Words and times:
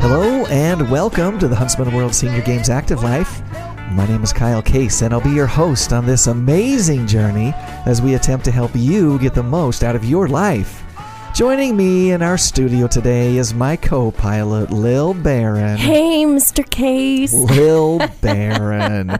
Hello 0.00 0.44
and 0.46 0.90
welcome 0.90 1.38
to 1.38 1.46
the 1.46 1.54
Huntsman 1.54 1.94
World 1.94 2.12
Senior 2.14 2.42
Games 2.42 2.68
Active 2.68 3.02
Life. 3.04 3.40
My 3.92 4.06
name 4.08 4.24
is 4.24 4.32
Kyle 4.32 4.60
Case, 4.62 5.02
and 5.02 5.14
I'll 5.14 5.20
be 5.20 5.30
your 5.30 5.46
host 5.46 5.92
on 5.92 6.04
this 6.04 6.26
amazing 6.26 7.06
journey 7.06 7.52
as 7.86 8.02
we 8.02 8.14
attempt 8.14 8.44
to 8.46 8.50
help 8.50 8.72
you 8.74 9.20
get 9.20 9.34
the 9.34 9.42
most 9.42 9.84
out 9.84 9.94
of 9.94 10.04
your 10.04 10.26
life. 10.28 10.82
Joining 11.34 11.76
me 11.76 12.10
in 12.10 12.22
our 12.22 12.36
studio 12.36 12.88
today 12.88 13.36
is 13.36 13.54
my 13.54 13.76
co 13.76 14.10
pilot, 14.10 14.70
Lil 14.72 15.14
Barron. 15.14 15.76
Hey, 15.76 16.24
Mr. 16.24 16.68
Case. 16.68 17.32
Lil 17.32 18.00
Barron. 18.20 19.10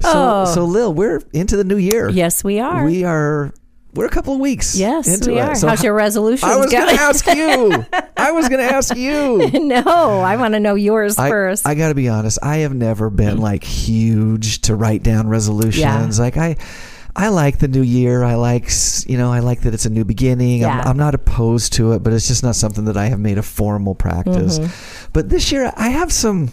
So, 0.00 0.12
Oh. 0.12 0.44
so, 0.54 0.64
Lil, 0.64 0.94
we're 0.94 1.22
into 1.32 1.56
the 1.56 1.64
new 1.64 1.76
year. 1.78 2.08
Yes, 2.08 2.44
we 2.44 2.60
are. 2.60 2.84
We 2.84 3.02
are. 3.02 3.52
We're 3.96 4.06
a 4.06 4.10
couple 4.10 4.34
of 4.34 4.40
weeks. 4.40 4.76
yes, 4.76 5.08
into 5.08 5.32
we 5.32 5.38
it. 5.38 5.42
are. 5.42 5.54
So 5.54 5.68
How's 5.68 5.82
your 5.82 5.94
resolution? 5.94 6.48
I 6.48 6.56
was 6.56 6.70
going 6.70 6.94
to 6.94 7.00
ask 7.02 7.26
you. 7.26 7.86
I 8.16 8.32
was 8.32 8.48
going 8.48 8.66
to 8.66 8.74
ask 8.74 8.94
you. 8.94 9.50
no, 9.60 9.82
I 10.20 10.36
want 10.36 10.54
to 10.54 10.60
know 10.60 10.74
yours 10.74 11.18
I, 11.18 11.30
first. 11.30 11.66
I 11.66 11.74
got 11.74 11.88
to 11.88 11.94
be 11.94 12.08
honest. 12.08 12.38
I 12.42 12.58
have 12.58 12.74
never 12.74 13.10
been 13.10 13.38
like 13.38 13.64
huge 13.64 14.62
to 14.62 14.74
write 14.74 15.02
down 15.02 15.28
resolutions. 15.28 16.18
Yeah. 16.18 16.24
Like 16.24 16.36
I, 16.36 16.56
I 17.14 17.28
like 17.28 17.58
the 17.58 17.68
new 17.68 17.82
year. 17.82 18.22
I 18.22 18.34
like 18.34 18.70
you 19.06 19.16
know 19.16 19.32
I 19.32 19.40
like 19.40 19.62
that 19.62 19.72
it's 19.72 19.86
a 19.86 19.90
new 19.90 20.04
beginning. 20.04 20.60
Yeah. 20.60 20.80
I'm, 20.80 20.88
I'm 20.88 20.96
not 20.98 21.14
opposed 21.14 21.72
to 21.74 21.92
it, 21.92 22.02
but 22.02 22.12
it's 22.12 22.28
just 22.28 22.42
not 22.42 22.56
something 22.56 22.84
that 22.84 22.96
I 22.96 23.06
have 23.06 23.20
made 23.20 23.38
a 23.38 23.42
formal 23.42 23.94
practice. 23.94 24.58
Mm-hmm. 24.58 25.10
But 25.12 25.30
this 25.30 25.50
year 25.50 25.72
I 25.76 25.88
have 25.88 26.12
some. 26.12 26.52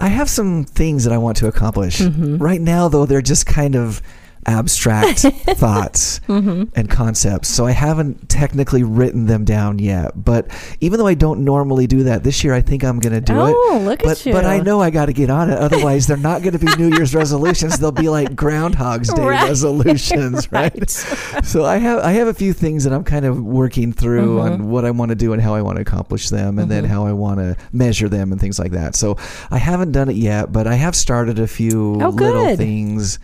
I 0.00 0.08
have 0.08 0.28
some 0.28 0.64
things 0.64 1.04
that 1.04 1.12
I 1.12 1.18
want 1.18 1.36
to 1.36 1.46
accomplish. 1.46 2.00
Mm-hmm. 2.00 2.38
Right 2.38 2.60
now, 2.60 2.88
though, 2.88 3.06
they're 3.06 3.22
just 3.22 3.46
kind 3.46 3.76
of 3.76 4.02
abstract 4.46 5.18
thoughts 5.56 6.20
Mm-hmm. 6.28 6.64
and 6.74 6.90
concepts. 6.90 7.48
So 7.48 7.66
I 7.66 7.72
haven't 7.72 8.28
technically 8.28 8.82
written 8.82 9.26
them 9.26 9.44
down 9.44 9.78
yet. 9.78 10.12
But 10.24 10.48
even 10.80 10.98
though 10.98 11.06
I 11.06 11.14
don't 11.14 11.44
normally 11.44 11.86
do 11.86 12.04
that, 12.04 12.24
this 12.24 12.42
year 12.44 12.54
I 12.54 12.60
think 12.60 12.84
I'm 12.84 12.98
going 12.98 13.12
to 13.12 13.20
do 13.20 13.34
it. 13.34 13.54
Oh, 13.56 13.82
look 13.84 14.00
at 14.00 14.06
but, 14.06 14.26
you. 14.26 14.32
But 14.32 14.44
I 14.44 14.58
know 14.60 14.80
I 14.80 14.90
got 14.90 15.06
to 15.06 15.12
get 15.12 15.30
on 15.30 15.50
it. 15.50 15.58
Otherwise, 15.58 16.06
they're 16.06 16.16
not 16.16 16.42
going 16.42 16.58
to 16.58 16.64
be 16.64 16.74
New 16.76 16.94
Year's 16.96 17.14
resolutions. 17.22 17.78
They'll 17.78 17.92
be 17.92 18.08
like 18.08 18.34
Groundhog's 18.34 19.12
Day 19.12 19.22
Right. 19.24 19.48
resolutions, 19.48 20.50
right? 20.52 20.88
so 20.90 21.64
I 21.64 21.76
have 21.78 22.00
I 22.00 22.12
have 22.12 22.28
a 22.28 22.34
few 22.34 22.52
things 22.52 22.84
that 22.84 22.92
I'm 22.92 23.04
kind 23.04 23.24
of 23.24 23.40
working 23.42 23.92
through 23.92 24.22
Mm-hmm. 24.38 24.52
on 24.62 24.68
what 24.70 24.84
I 24.84 24.90
want 24.90 25.08
to 25.10 25.14
do 25.14 25.32
and 25.32 25.40
how 25.42 25.54
I 25.54 25.62
want 25.62 25.76
to 25.76 25.82
accomplish 25.82 26.28
them, 26.30 26.58
and 26.58 26.70
then 26.70 26.84
how 26.84 27.06
I 27.06 27.12
want 27.12 27.38
to 27.40 27.56
measure 27.72 28.08
them 28.08 28.32
and 28.32 28.40
things 28.40 28.58
like 28.58 28.72
that. 28.72 28.94
So 28.94 29.16
I 29.50 29.58
haven't 29.58 29.92
done 29.92 30.08
it 30.08 30.16
yet, 30.16 30.52
but 30.52 30.66
I 30.66 30.74
have 30.74 30.94
started 30.96 31.38
a 31.38 31.46
few 31.46 31.98
Oh, 32.02 32.08
little 32.10 32.56
things. 32.56 33.18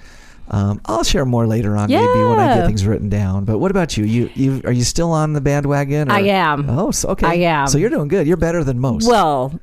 Um, 0.51 0.81
I'll 0.87 1.05
share 1.05 1.25
more 1.27 1.47
later 1.47 1.77
on, 1.77 1.91
maybe 1.91 2.29
when 2.29 2.39
I 2.41 2.55
get 2.57 2.67
things 2.67 2.87
written 2.87 3.09
down. 3.09 3.45
But 3.45 3.59
what 3.59 3.71
about 3.71 3.97
you? 3.97 4.05
You, 4.05 4.31
you 4.35 4.61
are 4.65 4.73
you 4.73 4.85
still 4.85 5.13
on 5.13 5.33
the 5.35 5.41
bandwagon? 5.41 6.11
or- 6.11 6.15
I 6.15 6.21
am. 6.21 6.69
Oh, 6.71 6.91
so, 6.91 7.11
okay. 7.11 7.27
I 7.27 7.35
am. 7.35 7.67
So 7.69 7.77
you're 7.79 7.91
doing 7.91 8.09
good. 8.09 8.27
You're 8.27 8.37
better 8.39 8.65
than 8.65 8.79
most. 8.79 9.07
well, 9.07 9.59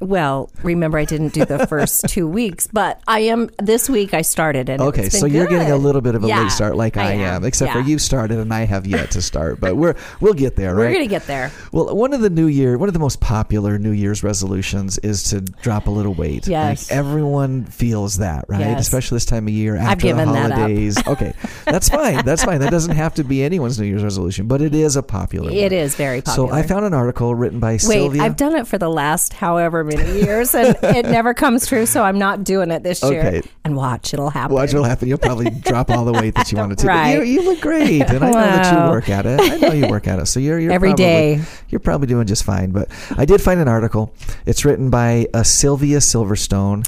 well, 0.00 0.50
remember 0.62 0.98
I 0.98 1.04
didn't 1.04 1.32
do 1.32 1.44
the 1.44 1.66
first 1.66 2.08
two 2.08 2.28
weeks, 2.28 2.66
but 2.66 3.00
I 3.06 3.20
am 3.20 3.50
this 3.58 3.88
week. 3.88 4.12
I 4.14 4.22
started 4.22 4.68
and 4.68 4.82
Okay, 4.82 5.02
been 5.02 5.10
so 5.10 5.26
you're 5.26 5.46
getting 5.46 5.70
a 5.70 5.76
little 5.76 6.00
bit 6.00 6.14
of 6.14 6.22
a 6.24 6.28
Yeah, 6.28 6.42
late 6.42 6.50
start, 6.52 6.76
like 6.76 6.96
I, 6.96 7.08
I 7.08 7.12
am, 7.12 7.20
am. 7.36 7.44
except 7.44 7.72
for 7.72 7.80
you 7.80 7.98
started 7.98 8.38
and 8.38 8.52
I 8.52 8.64
have 8.66 8.86
yet 8.86 9.10
to 9.12 9.22
start. 9.22 9.58
But 9.60 9.76
we're 9.76 9.94
we'll 10.20 10.34
get 10.34 10.56
there, 10.56 10.74
right? 10.74 10.88
We're 10.88 10.92
gonna 10.94 11.06
get 11.06 11.26
there. 11.26 11.50
Well, 11.72 11.96
one 11.96 12.12
of 12.12 12.20
the 12.20 12.30
New 12.30 12.46
Year, 12.46 12.76
one 12.78 12.88
of 12.88 12.92
the 12.92 12.98
most 12.98 13.20
popular 13.20 13.78
New 13.78 13.90
Year's 13.92 14.22
resolutions 14.22 14.98
is 14.98 15.22
to 15.30 15.40
drop 15.40 15.86
a 15.86 15.90
little 15.90 16.14
weight. 16.14 16.46
Yes. 16.46 16.90
like 16.90 16.96
everyone 16.98 17.64
feels 17.64 18.18
that, 18.18 18.44
right? 18.48 18.60
Yes. 18.60 18.80
Especially 18.80 19.16
this 19.16 19.24
time 19.24 19.46
of 19.48 19.52
year 19.54 19.76
after 19.76 20.02
given 20.02 20.28
the 20.28 20.34
that 20.34 20.52
up. 20.52 20.58
holidays. 20.58 21.06
okay, 21.06 21.32
that's 21.64 21.88
fine. 21.88 22.24
That's 22.24 22.44
fine. 22.44 22.60
That 22.60 22.70
doesn't 22.70 22.94
have 22.96 23.14
to 23.14 23.24
be 23.24 23.42
anyone's 23.42 23.80
New 23.80 23.86
Year's 23.86 24.02
resolution, 24.02 24.46
but 24.46 24.60
it 24.60 24.74
is 24.74 24.96
a 24.96 25.02
popular. 25.02 25.50
It 25.50 25.62
one. 25.64 25.72
is 25.72 25.94
very 25.94 26.20
popular. 26.20 26.48
So 26.50 26.54
I 26.54 26.62
found 26.62 26.84
an 26.84 26.92
article 26.94 27.34
written 27.34 27.60
by 27.60 27.72
Wait, 27.72 27.80
Sylvia. 27.80 28.22
I've 28.22 28.36
done 28.36 28.54
it 28.56 28.66
for 28.66 28.76
the 28.78 28.90
last 28.90 29.32
however 29.32 29.85
many 29.86 30.20
years, 30.20 30.54
and 30.54 30.76
it 30.82 31.04
never 31.10 31.34
comes 31.34 31.66
true. 31.66 31.86
So 31.86 32.02
I'm 32.02 32.18
not 32.18 32.44
doing 32.44 32.70
it 32.70 32.82
this 32.82 33.02
year. 33.02 33.20
Okay. 33.20 33.42
And 33.64 33.76
watch, 33.76 34.12
it'll 34.12 34.30
happen. 34.30 34.54
Watch 34.54 34.70
it'll 34.70 34.84
happen. 34.84 35.08
You'll 35.08 35.18
probably 35.18 35.50
drop 35.60 35.90
all 35.90 36.04
the 36.04 36.12
weight 36.12 36.34
that 36.34 36.52
you 36.52 36.58
wanted 36.58 36.78
to. 36.78 36.86
Right. 36.86 37.14
You, 37.14 37.22
you 37.22 37.42
look 37.42 37.60
great, 37.60 38.02
and 38.02 38.24
I 38.24 38.30
know 38.30 38.32
that 38.32 38.72
you 38.72 38.90
work 38.90 39.08
at 39.08 39.26
it. 39.26 39.40
I 39.40 39.56
know 39.56 39.72
you 39.72 39.88
work 39.88 40.06
at 40.06 40.18
it. 40.18 40.26
So 40.26 40.40
you're, 40.40 40.58
you're 40.58 40.72
Every 40.72 40.90
probably, 40.90 41.04
day. 41.04 41.42
You're 41.68 41.80
probably 41.80 42.06
doing 42.06 42.26
just 42.26 42.44
fine. 42.44 42.72
But 42.72 42.90
I 43.16 43.24
did 43.24 43.40
find 43.40 43.60
an 43.60 43.68
article. 43.68 44.14
It's 44.44 44.64
written 44.64 44.90
by 44.90 45.28
uh, 45.32 45.42
Sylvia 45.42 45.98
Silverstone, 45.98 46.86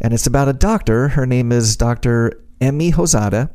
and 0.00 0.12
it's 0.12 0.26
about 0.26 0.48
a 0.48 0.52
doctor. 0.52 1.08
Her 1.08 1.26
name 1.26 1.52
is 1.52 1.76
Dr. 1.76 2.42
Emi 2.60 2.92
Hosoda, 2.92 3.50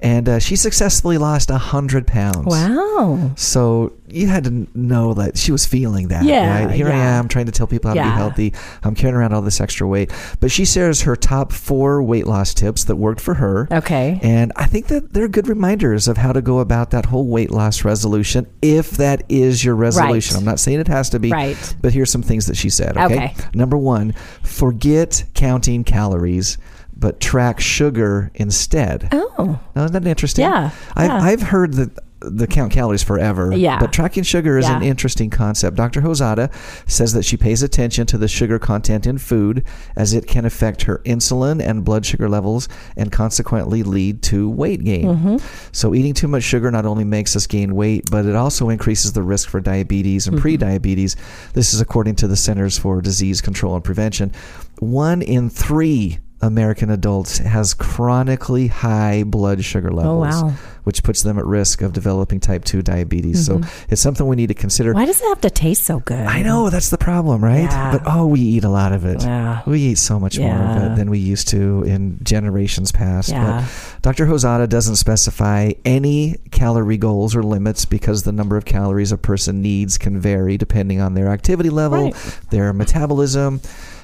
and 0.00 0.28
uh, 0.28 0.38
she 0.38 0.56
successfully 0.56 1.18
lost 1.18 1.50
hundred 1.50 2.06
pounds. 2.06 2.44
Wow. 2.46 3.32
So 3.36 3.92
you 4.08 4.26
had 4.28 4.44
to 4.44 4.66
know 4.74 5.14
that 5.14 5.36
she 5.36 5.52
was 5.52 5.66
feeling 5.66 6.08
that, 6.08 6.24
Yeah, 6.24 6.64
right? 6.66 6.74
Here 6.74 6.88
I 6.88 6.94
am 6.94 7.28
trying 7.28 7.46
to 7.46 7.52
tell 7.52 7.66
people 7.66 7.88
how 7.88 7.94
to 7.94 8.02
be 8.02 8.08
healthy. 8.08 8.54
I'm 8.82 8.94
carrying 8.94 9.16
around 9.16 9.32
all 9.32 9.42
this 9.42 9.60
extra 9.60 9.86
weight. 9.86 10.12
But 10.40 10.50
she 10.50 10.64
shares 10.64 11.02
her 11.02 11.16
top 11.16 11.52
four 11.52 12.02
weight 12.02 12.26
loss 12.26 12.54
tips 12.54 12.84
that 12.84 12.96
worked 12.96 13.20
for 13.20 13.34
her. 13.34 13.68
Okay. 13.70 14.20
And 14.22 14.52
I 14.54 14.66
think 14.66 14.86
that 14.88 15.12
they're 15.12 15.28
good 15.28 15.48
reminders 15.48 16.08
of 16.08 16.18
how 16.18 16.32
to 16.32 16.42
go 16.42 16.60
about 16.60 16.90
that 16.90 17.06
whole 17.06 17.26
weight 17.26 17.50
loss 17.50 17.84
resolution 17.84 18.46
if 18.62 18.92
that 18.92 19.24
is 19.28 19.64
your 19.64 19.74
resolution. 19.74 20.34
Right. 20.34 20.40
I'm 20.40 20.46
not 20.46 20.60
saying 20.60 20.80
it 20.80 20.88
has 20.88 21.10
to 21.10 21.18
be. 21.18 21.30
Right. 21.30 21.74
But 21.80 21.92
here's 21.92 22.10
some 22.10 22.22
things 22.22 22.46
that 22.46 22.56
she 22.56 22.70
said. 22.70 22.96
Okay. 22.96 23.16
Okay. 23.16 23.34
Number 23.54 23.76
one, 23.76 24.12
forget 24.42 25.24
counting 25.34 25.84
calories, 25.84 26.58
but 26.96 27.20
track 27.20 27.60
sugar 27.60 28.30
instead. 28.34 29.08
Oh. 29.12 29.60
Now, 29.74 29.84
isn't 29.84 30.02
that 30.02 30.08
interesting? 30.08 30.44
Yeah, 30.44 30.70
I've, 30.94 31.08
yeah. 31.08 31.18
I've 31.18 31.42
heard 31.42 31.74
that 31.74 31.98
the 32.20 32.46
count 32.46 32.72
calories 32.72 33.02
forever. 33.02 33.54
Yeah. 33.54 33.78
But 33.78 33.92
tracking 33.92 34.22
sugar 34.22 34.58
is 34.58 34.66
an 34.66 34.82
interesting 34.82 35.28
concept. 35.28 35.76
Dr. 35.76 36.00
Hosoda 36.00 36.50
says 36.90 37.12
that 37.12 37.24
she 37.26 37.36
pays 37.36 37.62
attention 37.62 38.06
to 38.06 38.16
the 38.18 38.26
sugar 38.26 38.58
content 38.58 39.06
in 39.06 39.18
food 39.18 39.64
as 39.96 40.14
it 40.14 40.26
can 40.26 40.46
affect 40.46 40.82
her 40.84 41.02
insulin 41.04 41.62
and 41.62 41.84
blood 41.84 42.06
sugar 42.06 42.26
levels 42.28 42.68
and 42.96 43.12
consequently 43.12 43.82
lead 43.82 44.22
to 44.22 44.48
weight 44.48 44.82
gain. 44.82 45.04
Mm-hmm. 45.04 45.36
So 45.72 45.94
eating 45.94 46.14
too 46.14 46.26
much 46.26 46.42
sugar 46.42 46.70
not 46.70 46.86
only 46.86 47.04
makes 47.04 47.36
us 47.36 47.46
gain 47.46 47.74
weight, 47.76 48.10
but 48.10 48.24
it 48.24 48.34
also 48.34 48.70
increases 48.70 49.12
the 49.12 49.22
risk 49.22 49.50
for 49.50 49.60
diabetes 49.60 50.26
and 50.26 50.36
Mm-hmm. 50.36 50.42
pre-diabetes. 50.42 51.16
This 51.52 51.74
is 51.74 51.82
according 51.82 52.16
to 52.16 52.26
the 52.28 52.36
Centers 52.36 52.78
for 52.78 53.02
Disease 53.02 53.42
Control 53.42 53.74
and 53.74 53.84
Prevention. 53.84 54.32
One 54.78 55.20
in 55.20 55.50
three 55.50 56.18
American 56.42 56.90
adults 56.90 57.38
has 57.38 57.72
chronically 57.74 58.66
high 58.66 59.22
blood 59.24 59.64
sugar 59.64 59.90
levels, 59.90 60.34
Oh, 60.36 60.46
wow. 60.46 60.52
which 60.84 61.02
puts 61.02 61.22
them 61.22 61.38
at 61.38 61.46
risk 61.46 61.80
of 61.80 61.94
developing 61.94 62.40
type 62.40 62.62
2 62.64 62.82
diabetes. 62.82 63.46
So 63.46 63.62
it's 63.88 64.02
something 64.02 64.26
we 64.26 64.36
need 64.36 64.48
to 64.48 64.54
consider. 64.54 64.90
Mm-hmm. 64.90 64.98
Why 65.00 65.06
does 65.06 65.20
it 65.20 65.26
have 65.28 65.40
to 65.40 65.50
taste 65.50 65.84
so 65.84 66.00
good? 66.00 66.26
I 66.26 66.42
know 66.42 66.68
that's 66.68 66.90
the 66.90 66.98
problem, 66.98 67.42
right? 67.42 67.62
Yeah. 67.62 67.90
But 67.92 68.02
oh, 68.04 68.26
we 68.26 68.40
eat 68.40 68.64
a 68.64 68.68
lot 68.68 68.92
of 68.92 69.06
it. 69.06 69.22
Yeah. 69.22 69.62
We 69.66 69.80
eat 69.80 69.98
so 69.98 70.20
much 70.20 70.38
more 70.38 70.54
of 70.54 70.82
it 70.82 70.96
than 70.96 71.08
we 71.10 71.18
used 71.18 71.48
to 71.48 71.82
in 71.84 72.18
generations 72.22 72.92
past. 72.92 73.30
Yeah. 73.30 73.66
But 73.94 74.02
Dr. 74.02 74.26
Hosoda 74.26 74.68
doesn't 74.68 74.96
specify 74.96 75.72
any 75.86 76.36
calorie 76.50 76.98
goals 76.98 77.34
or 77.34 77.42
limits 77.42 77.86
because 77.86 78.24
the 78.24 78.32
number 78.32 78.56
of 78.58 78.66
calories 78.66 79.10
a 79.10 79.16
person 79.18 79.62
needs 79.62 79.96
can 79.96 80.20
vary 80.20 80.58
depending 80.58 81.00
on 81.00 81.14
their 81.14 81.28
activity 81.28 81.70
level, 81.70 82.04
Right. 82.10 82.38
their 82.50 82.72
metabolism. 82.74 83.60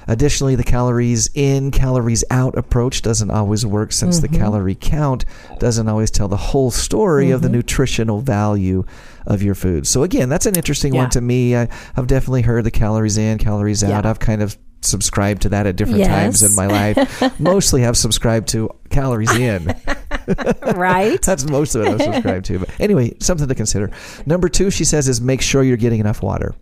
Additionally, 0.07 0.55
the 0.55 0.63
calories 0.63 1.29
in, 1.33 1.71
calories 1.71 2.23
out 2.31 2.57
approach 2.57 3.01
doesn't 3.01 3.31
always 3.31 3.65
work 3.65 3.91
since 3.91 4.19
Mm-hmm. 4.19 4.33
the 4.33 4.37
calorie 4.39 4.75
count 4.75 5.25
doesn't 5.59 5.87
always 5.87 6.11
tell 6.11 6.27
the 6.27 6.37
whole 6.37 6.71
story 6.71 7.31
of 7.31 7.41
the 7.41 7.47
Mm-hmm. 7.47 7.55
nutritional 7.57 8.19
value 8.21 8.83
of 9.25 9.41
your 9.41 9.55
food. 9.55 9.87
So, 9.87 10.03
again, 10.03 10.27
that's 10.29 10.45
an 10.45 10.55
interesting 10.55 10.93
one 10.93 11.09
to 11.11 11.21
me. 11.21 11.55
I, 11.55 11.69
I've 11.95 12.07
definitely 12.07 12.41
heard 12.41 12.63
the 12.65 12.71
calories 12.71 13.17
in, 13.17 13.37
calories 13.37 13.83
out. 13.83 14.03
Yeah. 14.03 14.09
I've 14.09 14.19
kind 14.19 14.41
of 14.41 14.57
subscribed 14.81 15.43
to 15.43 15.49
that 15.49 15.65
at 15.65 15.77
different 15.77 16.03
times 16.03 16.43
in 16.43 16.53
my 16.55 16.67
life. 16.67 17.39
Mostly 17.39 17.81
have 17.83 17.95
subscribed 17.95 18.49
to 18.49 18.69
calories 18.89 19.33
in. 19.35 19.73
right? 20.75 21.21
That's 21.21 21.45
most 21.45 21.75
of 21.75 21.83
it 21.83 21.87
I've 21.89 22.01
subscribed 22.01 22.45
to. 22.45 22.59
But 22.59 22.69
anyway, 22.79 23.13
something 23.19 23.47
to 23.47 23.55
consider. 23.55 23.91
Number 24.25 24.49
two, 24.49 24.69
she 24.71 24.83
says, 24.85 25.07
is 25.07 25.21
make 25.21 25.41
sure 25.41 25.63
you're 25.63 25.77
getting 25.77 25.99
enough 25.99 26.21
water. 26.21 26.53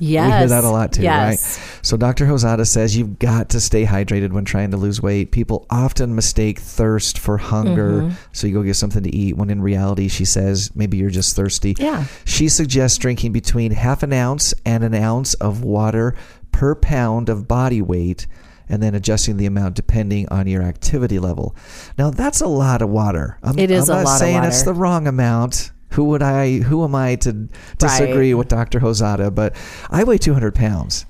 Yes. 0.00 0.26
We 0.32 0.38
hear 0.38 0.48
that 0.48 0.64
a 0.64 0.70
lot 0.70 0.92
too, 0.92 1.02
yes. 1.02 1.58
right? 1.58 1.86
So 1.86 1.96
Dr. 1.96 2.26
Hosoda 2.26 2.66
says 2.66 2.96
you've 2.96 3.18
got 3.20 3.50
to 3.50 3.60
stay 3.60 3.84
hydrated 3.84 4.32
when 4.32 4.44
trying 4.44 4.72
to 4.72 4.76
lose 4.76 5.00
weight. 5.00 5.30
People 5.30 5.66
often 5.70 6.14
mistake 6.14 6.58
thirst 6.58 7.18
for 7.18 7.38
hunger, 7.38 8.02
Mm-hmm. 8.02 8.14
so 8.32 8.46
you 8.48 8.54
go 8.54 8.62
get 8.64 8.74
something 8.74 9.02
to 9.04 9.14
eat 9.14 9.36
when 9.36 9.50
in 9.50 9.62
reality 9.62 10.08
she 10.08 10.24
says 10.24 10.70
maybe 10.74 10.96
you're 10.96 11.10
just 11.10 11.36
thirsty. 11.36 11.74
Yeah. 11.78 12.04
She 12.24 12.48
suggests 12.48 12.98
drinking 12.98 13.32
between 13.32 13.70
half 13.70 14.02
an 14.02 14.12
ounce 14.12 14.52
and 14.66 14.82
an 14.82 14.94
ounce 14.94 15.34
of 15.34 15.62
water 15.62 16.16
per 16.50 16.74
pound 16.74 17.28
of 17.28 17.46
body 17.46 17.80
weight 17.82 18.26
and 18.68 18.82
then 18.82 18.94
adjusting 18.94 19.36
the 19.36 19.46
amount 19.46 19.74
depending 19.76 20.28
on 20.30 20.46
your 20.46 20.62
activity 20.62 21.18
level. 21.18 21.54
Now 21.98 22.10
that's 22.10 22.40
a 22.40 22.46
lot 22.48 22.80
of 22.82 22.88
water. 22.88 23.38
I'm, 23.42 23.58
It 23.58 23.70
is 23.70 23.90
I'm 23.90 23.98
a 24.00 24.02
lot 24.04 24.12
of 24.14 24.18
saying 24.18 24.42
it's 24.44 24.62
the 24.62 24.72
wrong 24.74 25.06
amount. 25.06 25.70
Who 25.94 26.04
would 26.04 26.22
I? 26.22 26.58
Who 26.58 26.84
am 26.84 26.94
I 26.94 27.16
to 27.16 27.48
disagree 27.78 28.32
Right. 28.32 28.38
with 28.38 28.48
Dr. 28.48 28.80
Hosoda? 28.80 29.34
But 29.34 29.54
I 29.90 30.04
weigh 30.04 30.18
200 30.18 30.54
pounds, 30.54 31.06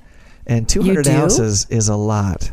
and 0.47 0.69
200 0.69 1.09
ounces 1.09 1.67
is 1.71 1.89
a 1.89 1.97
lot. 1.97 2.51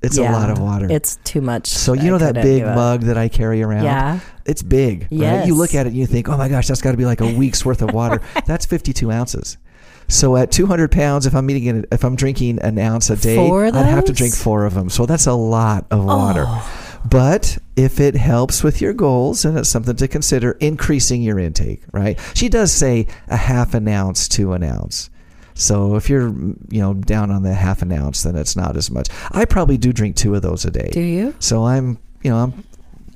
It's 0.00 0.16
a 0.16 0.22
lot 0.22 0.48
of 0.50 0.58
water. 0.60 0.86
It's 0.88 1.18
too 1.24 1.40
much. 1.40 1.66
so 1.66 1.92
you 1.92 2.02
I 2.02 2.04
know 2.10 2.18
that 2.18 2.34
big 2.34 2.62
mug 2.64 3.02
that 3.02 3.18
I 3.18 3.28
carry 3.28 3.62
around? 3.62 3.84
Yeah. 3.84 4.20
It's 4.46 4.62
big. 4.62 5.02
Right? 5.02 5.12
Yes. 5.12 5.46
You 5.48 5.54
look 5.54 5.74
at 5.74 5.86
it 5.86 5.90
and 5.90 5.96
you 5.98 6.06
think, 6.06 6.28
oh 6.28 6.36
my 6.38 6.48
gosh, 6.48 6.68
that's 6.68 6.80
got 6.80 6.92
to 6.92 6.96
be 6.96 7.04
like 7.04 7.20
a 7.20 7.26
week's 7.34 7.64
worth 7.64 7.82
of 7.82 7.92
water. 7.92 8.22
That's 8.46 8.64
52 8.64 9.10
ounces. 9.10 9.58
So 10.06 10.36
at 10.36 10.50
200 10.50 10.90
pounds, 10.90 11.26
if 11.26 11.34
I'm 11.34 11.50
eating 11.50 11.84
if 11.92 12.02
I'm 12.04 12.16
drinking 12.16 12.60
an 12.60 12.78
ounce 12.78 13.10
a 13.10 13.16
day, 13.16 13.38
I'd 13.46 13.74
have 13.74 14.06
to 14.06 14.12
drink 14.14 14.34
four 14.34 14.64
of 14.64 14.72
them. 14.72 14.88
So 14.88 15.04
that's 15.04 15.26
a 15.26 15.34
lot 15.34 15.84
of 15.90 16.02
water. 16.02 16.44
Oh. 16.46 16.87
But 17.08 17.58
if 17.76 18.00
it 18.00 18.16
helps 18.16 18.62
with 18.62 18.80
your 18.80 18.92
goals, 18.92 19.44
and 19.44 19.56
it's 19.56 19.68
something 19.68 19.96
to 19.96 20.08
consider, 20.08 20.52
increasing 20.52 21.22
your 21.22 21.38
intake, 21.38 21.82
right? 21.92 22.18
She 22.34 22.48
does 22.48 22.72
say 22.72 23.06
a 23.28 23.36
half 23.36 23.74
an 23.74 23.88
ounce 23.88 24.28
to 24.30 24.52
an 24.52 24.62
ounce. 24.62 25.10
So 25.54 25.96
if 25.96 26.08
you're, 26.08 26.30
mm, 26.30 26.56
you 26.70 26.80
know, 26.80 26.94
down 26.94 27.30
on 27.30 27.42
the 27.42 27.54
half 27.54 27.82
an 27.82 27.92
ounce, 27.92 28.22
then 28.22 28.36
it's 28.36 28.56
not 28.56 28.76
as 28.76 28.90
much. 28.90 29.08
I 29.32 29.44
probably 29.44 29.76
do 29.76 29.92
drink 29.92 30.16
two 30.16 30.34
of 30.34 30.42
those 30.42 30.64
a 30.64 30.70
day. 30.70 30.90
Do 30.92 31.00
you? 31.00 31.34
So 31.40 31.64
I'm, 31.64 31.98
you 32.22 32.30
know, 32.30 32.38
I'm 32.38 32.64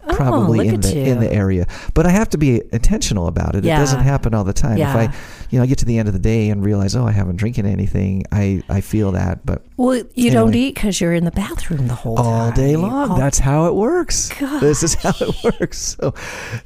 Oh, 0.05 0.15
probably 0.17 0.67
in 0.69 0.81
the 0.81 0.93
you. 0.95 1.03
in 1.03 1.21
the 1.21 1.33
area, 1.33 1.67
but 1.95 2.07
I 2.07 2.11
have 2.11 2.29
to 2.31 2.39
be 2.39 2.61
intentional 2.73 3.29
about 3.29 3.55
it. 3.55 3.63
Yeah. 3.65 3.77
It 3.77 3.81
doesn't 3.81 4.01
happen 4.01 4.35
all 4.35 4.43
the 4.45 4.53
time. 4.53 4.77
Yeah. 4.79 4.91
If 4.91 4.97
I, 5.11 5.15
you 5.51 5.59
know, 5.59 5.63
I 5.63 5.67
get 5.67 5.79
to 5.79 5.85
the 5.85 5.99
end 5.99 6.09
of 6.09 6.13
the 6.15 6.19
day 6.21 6.49
and 6.51 6.65
realize, 6.65 6.97
oh, 6.97 7.07
I 7.07 7.13
haven't 7.13 7.37
drinking 7.37 7.67
anything, 7.67 8.25
I 8.33 8.63
I 8.69 8.81
feel 8.81 9.13
that, 9.13 9.47
but 9.47 9.65
Well, 9.77 10.03
you 10.15 10.31
don't 10.33 10.55
eat 10.55 10.75
because 10.75 11.01
you're 11.01 11.15
in 11.15 11.25
the 11.25 11.31
bathroom 11.31 11.87
the 11.87 11.95
whole 11.95 12.17
time. 12.17 12.27
all 12.27 12.51
day 12.53 12.75
long. 12.77 13.11
All- 13.13 13.17
That's 13.17 13.39
how 13.39 13.67
it 13.67 13.75
works. 13.75 14.31
This 14.61 14.83
is 14.83 14.95
how 14.95 15.13
it 15.21 15.35
works. 15.61 15.97
So, 16.01 16.15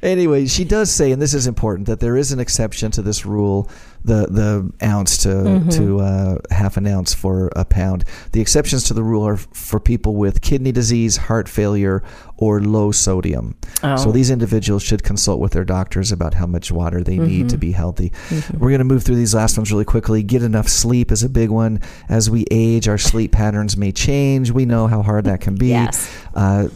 anyway, 0.01 0.47
she 0.47 0.63
does 0.63 0.89
say, 0.89 1.11
and 1.11 1.21
this 1.21 1.33
is 1.33 1.45
important, 1.47 1.87
that 1.87 1.99
there 1.99 2.17
is 2.17 2.31
an 2.31 2.39
exception 2.39 2.89
to 2.91 3.01
this 3.01 3.25
rule, 3.25 3.69
the 4.07 4.25
the 4.29 4.71
ounce 4.85 5.17
to 5.19 5.27
Mm-hmm. 5.29 5.69
to 5.69 5.99
uh, 5.99 6.37
half 6.51 6.77
an 6.77 6.87
ounce 6.87 7.13
for 7.13 7.51
a 7.55 7.63
pound. 7.65 8.03
The 8.31 8.41
exceptions 8.41 8.83
to 8.85 8.93
the 8.93 9.03
rule 9.03 9.27
are 9.27 9.35
f- 9.35 9.47
for 9.53 9.79
people 9.79 10.15
with 10.15 10.41
kidney 10.41 10.71
disease, 10.71 11.17
heart 11.17 11.47
failure, 11.47 12.01
or 12.37 12.59
low 12.61 12.91
sodium. 12.91 13.55
So 13.81 14.09
Oh. 14.09 14.11
these 14.11 14.31
individuals 14.31 14.81
should 14.83 15.03
consult 15.03 15.39
with 15.39 15.51
their 15.53 15.63
doctors 15.65 16.11
about 16.11 16.33
how 16.33 16.47
much 16.47 16.71
water 16.71 17.03
they 17.03 17.17
need 17.17 17.39
Mm-hmm. 17.41 17.47
to 17.49 17.57
be 17.57 17.71
healthy. 17.71 18.11
We're 18.53 18.69
going 18.69 18.79
to 18.79 18.83
move 18.93 19.03
through 19.03 19.17
these 19.17 19.35
last 19.35 19.57
ones 19.57 19.71
really 19.71 19.85
quickly. 19.85 20.23
Get 20.23 20.41
enough 20.43 20.67
sleep 20.67 21.11
is 21.11 21.21
a 21.23 21.29
big 21.29 21.49
one. 21.51 21.79
As 22.09 22.29
we 22.29 22.45
age, 22.49 22.87
our 22.87 22.97
sleep 22.97 23.31
patterns 23.31 23.77
may 23.77 23.91
change. 23.91 24.49
We 24.51 24.65
know 24.65 24.87
how 24.87 25.01
hard 25.03 25.25
that 25.25 25.41
can 25.41 25.55
be. 25.55 25.67
Yes. 25.77 26.09
Uh, 26.33 26.69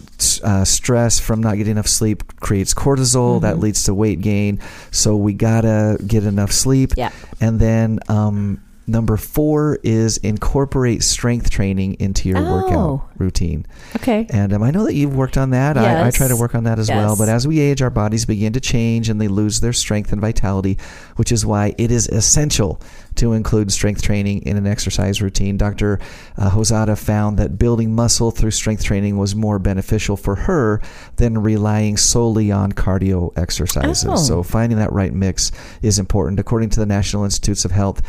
uh, 0.44 0.66
stress 0.66 1.20
from 1.20 1.42
not 1.42 1.58
getting 1.58 1.72
enough 1.72 1.88
sleep 1.88 2.24
creates 2.40 2.74
cortisol. 2.74 3.42
That 3.42 3.54
Mm-hmm. 3.54 3.62
leads 3.64 3.84
to 3.86 3.94
weight 3.94 4.22
gain. 4.22 4.60
So 4.92 5.16
we 5.16 5.34
gotta 5.34 5.98
get 6.06 6.24
enough 6.26 6.52
sleep. 6.52 6.94
Yeah. 6.98 7.12
And 7.40 7.60
then 7.60 8.00
um, 8.08 8.62
number 8.88 9.16
four 9.18 9.80
is 9.84 10.18
incorporate 10.18 11.04
strength 11.04 11.50
training 11.50 11.94
into 12.00 12.28
your 12.28 12.40
Oh. 12.40 12.52
workout 12.52 13.10
routine. 13.18 13.66
Okay. 13.96 14.26
And 14.32 14.52
um, 14.54 14.64
I 14.64 14.72
know 14.72 14.84
that 14.86 14.96
you've 14.96 15.16
worked 15.16 15.38
on 15.38 15.52
that. 15.52 15.78
I, 15.78 16.08
I 16.08 16.12
try 16.12 16.28
to 16.28 16.36
work 16.36 16.56
on 16.56 16.64
that 16.64 16.80
as 16.80 16.90
well. 16.90 17.16
But 17.16 17.30
as 17.30 17.48
we 17.48 17.60
age, 17.60 17.82
our 17.82 17.90
bodies 17.92 18.26
begin 18.26 18.54
to 18.54 18.60
change 18.60 19.10
and 19.10 19.22
they 19.22 19.28
lose 19.28 19.60
their 19.62 19.74
strength 19.74 20.12
and 20.12 20.20
vitality, 20.20 20.78
which 21.18 21.32
is 21.32 21.46
why 21.46 21.76
it 21.78 21.92
is 21.92 22.08
essential 22.08 22.82
to 23.16 23.34
include 23.34 23.72
strength 23.72 24.02
training 24.02 24.42
in 24.44 24.58
an 24.58 24.66
exercise 24.66 25.22
routine. 25.22 25.58
Dr. 25.58 26.00
Uh, 26.38 26.50
Hosoda 26.50 26.98
found 26.98 27.38
that 27.38 27.60
building 27.60 27.94
muscle 27.94 28.32
through 28.32 28.52
strength 28.52 28.84
training 28.84 29.18
was 29.18 29.36
more 29.36 29.60
beneficial 29.60 30.16
for 30.18 30.36
her 30.36 30.82
than 31.18 31.38
relying 31.38 31.98
solely 31.98 32.52
on 32.52 32.72
cardio 32.72 33.32
exercises. 33.38 34.06
Oh. 34.10 34.16
So 34.16 34.44
finding 34.44 34.78
that 34.80 34.92
right 34.94 35.14
mix 35.14 35.52
is 35.82 36.00
important. 36.00 36.40
According 36.40 36.70
to 36.72 36.80
the 36.80 36.86
National 36.86 37.24
Institutes 37.26 37.66
of 37.66 37.72
Health, 37.72 38.02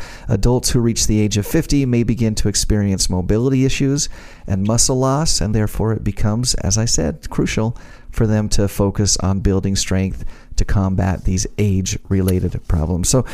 adults 0.63 0.71
who 0.71 0.79
reach 0.79 1.07
the 1.07 1.19
age 1.19 1.35
of 1.37 1.45
50 1.45 1.85
may 1.85 2.03
begin 2.03 2.35
to 2.35 2.47
experience 2.47 3.09
mobility 3.09 3.65
issues 3.65 4.07
and 4.47 4.63
muscle 4.63 4.97
loss, 4.97 5.41
and 5.41 5.53
therefore 5.53 5.91
it 5.93 6.03
becomes, 6.05 6.55
as 6.55 6.77
I 6.77 6.85
said, 6.85 7.29
crucial 7.29 7.75
for 8.11 8.25
them 8.27 8.47
to 8.49 8.67
focus 8.69 9.17
on 9.17 9.41
building 9.41 9.75
strength 9.75 10.23
to 10.55 10.63
combat 10.63 11.25
these 11.25 11.45
age 11.57 11.99
related 12.07 12.57
problems. 12.69 13.09
So, 13.09 13.25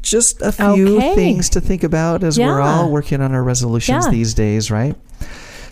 just 0.00 0.40
a 0.40 0.50
few 0.52 0.96
Okay. 0.96 1.14
things 1.14 1.50
to 1.50 1.60
think 1.60 1.84
about 1.84 2.22
as 2.24 2.38
we're 2.38 2.60
all 2.60 2.90
working 2.90 3.20
on 3.20 3.34
our 3.34 3.42
resolutions 3.44 4.06
Yeah. 4.06 4.10
these 4.10 4.32
days, 4.32 4.70
right? 4.70 4.96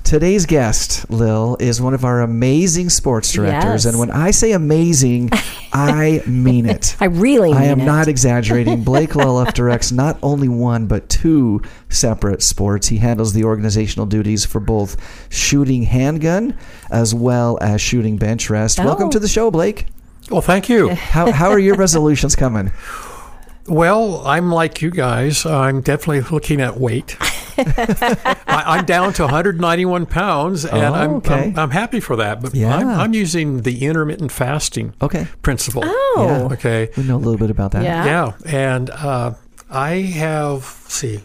Today's 0.04 0.44
guest, 0.46 1.10
Lil, 1.10 1.56
is 1.60 1.80
one 1.80 1.94
of 1.94 2.04
our 2.04 2.20
amazing 2.20 2.90
sports 2.90 3.32
directors. 3.32 3.84
Yes. 3.84 3.86
And 3.86 3.98
when 3.98 4.10
I 4.10 4.30
say 4.32 4.52
amazing, 4.52 5.30
I 5.78 6.22
mean 6.26 6.66
it. 6.66 6.96
I 7.00 7.04
really 7.06 7.52
I 7.52 7.64
am 7.64 7.80
it. 7.80 7.84
not 7.84 8.08
exaggerating. 8.08 8.82
Blake 8.82 9.10
Lilliff 9.16 9.52
directs 9.54 9.92
not 9.92 10.18
only 10.22 10.48
one, 10.48 10.86
but 10.86 11.08
two 11.08 11.60
separate 11.88 12.42
sports. 12.42 12.88
He 12.88 12.96
handles 12.98 13.32
the 13.32 13.44
organizational 13.44 14.06
duties 14.06 14.44
for 14.44 14.60
both 14.60 14.96
shooting 15.32 15.82
handgun 15.82 16.56
as 16.90 17.14
well 17.14 17.58
as 17.60 17.80
shooting 17.80 18.16
bench 18.16 18.48
rest. 18.50 18.78
Welcome 18.78 19.08
Oh. 19.08 19.10
to 19.12 19.18
the 19.18 19.28
show, 19.28 19.50
Blake. 19.50 19.86
Well, 20.30 20.40
thank 20.42 20.68
you. 20.68 20.88
How, 20.90 21.30
how 21.30 21.50
are 21.50 21.58
your 21.58 21.76
resolutions 21.86 22.34
coming? 22.34 22.72
Well, 23.68 24.26
I'm 24.26 24.50
like 24.52 24.80
you 24.82 24.90
guys. 24.90 25.44
I'm 25.44 25.80
definitely 25.80 26.20
looking 26.22 26.60
at 26.60 26.78
weight. 26.78 27.16
I, 28.46 28.62
I'm 28.78 28.84
down 28.84 29.12
to 29.14 29.22
191 29.22 30.06
pounds, 30.06 30.64
and 30.64 30.76
Oh, 30.82 30.92
I'm, 30.94 31.10
okay. 31.16 31.44
I'm 31.48 31.58
I'm 31.58 31.70
happy 31.70 32.00
for 32.00 32.16
that. 32.16 32.40
But 32.42 32.54
Yeah. 32.54 32.76
I'm, 32.76 32.88
I'm 32.88 33.14
using 33.14 33.62
the 33.62 33.84
intermittent 33.84 34.32
fasting 34.32 34.94
Okay. 35.02 35.26
principle. 35.42 35.82
Oh. 35.84 36.48
Okay. 36.52 36.90
We 36.96 37.02
know 37.04 37.16
a 37.16 37.18
little 37.18 37.38
bit 37.38 37.50
about 37.50 37.72
that. 37.72 37.82
Yeah. 37.84 38.04
Yeah, 38.04 38.32
and 38.46 38.90
uh, 38.90 39.34
I 39.70 39.90
have 40.02 40.60
let's 40.84 40.94
see, 40.94 41.20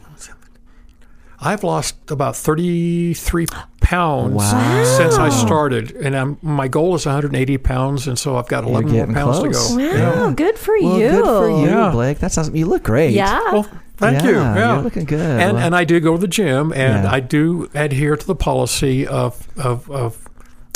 I've 1.43 1.63
lost 1.63 1.95
about 2.11 2.35
33 2.35 3.47
pounds 3.81 4.35
Wow. 4.35 4.83
since 4.97 5.15
I 5.15 5.29
started, 5.29 5.91
and 5.93 6.15
I'm, 6.15 6.37
my 6.43 6.67
goal 6.67 6.93
is 6.93 7.07
180 7.07 7.57
pounds, 7.57 8.07
and 8.07 8.17
so 8.19 8.35
I've 8.37 8.47
got 8.47 8.63
11 8.63 8.91
more 8.91 9.07
pounds 9.07 9.39
close. 9.39 9.69
to 9.75 9.75
go. 9.77 10.11
Wow, 10.27 10.29
good 10.31 10.57
for 10.59 10.75
Well, 10.79 10.99
you. 10.99 11.09
good 11.09 11.25
for 11.25 11.49
you, 11.49 11.65
Yeah. 11.67 11.89
Blake. 11.91 12.19
That's 12.19 12.37
awesome. 12.37 12.55
You 12.55 12.67
look 12.67 12.83
great. 12.83 13.13
Yeah. 13.13 13.39
Well, 13.51 13.67
thank 14.01 14.21
Yeah, 14.23 14.29
you. 14.29 14.35
Yeah, 14.35 14.73
you're 14.75 14.83
looking 14.83 15.05
good. 15.05 15.19
And 15.21 15.53
Well- 15.55 15.63
and 15.65 15.75
I 15.75 15.83
do 15.85 15.99
go 16.01 16.13
to 16.13 16.17
the 16.17 16.27
gym, 16.27 16.71
and 16.73 17.03
Yeah. 17.05 17.11
I 17.11 17.19
do 17.21 17.69
adhere 17.73 18.17
to 18.17 18.27
the 18.27 18.35
policy 18.35 19.07
of 19.07 19.47
of, 19.57 19.89
of 19.89 20.17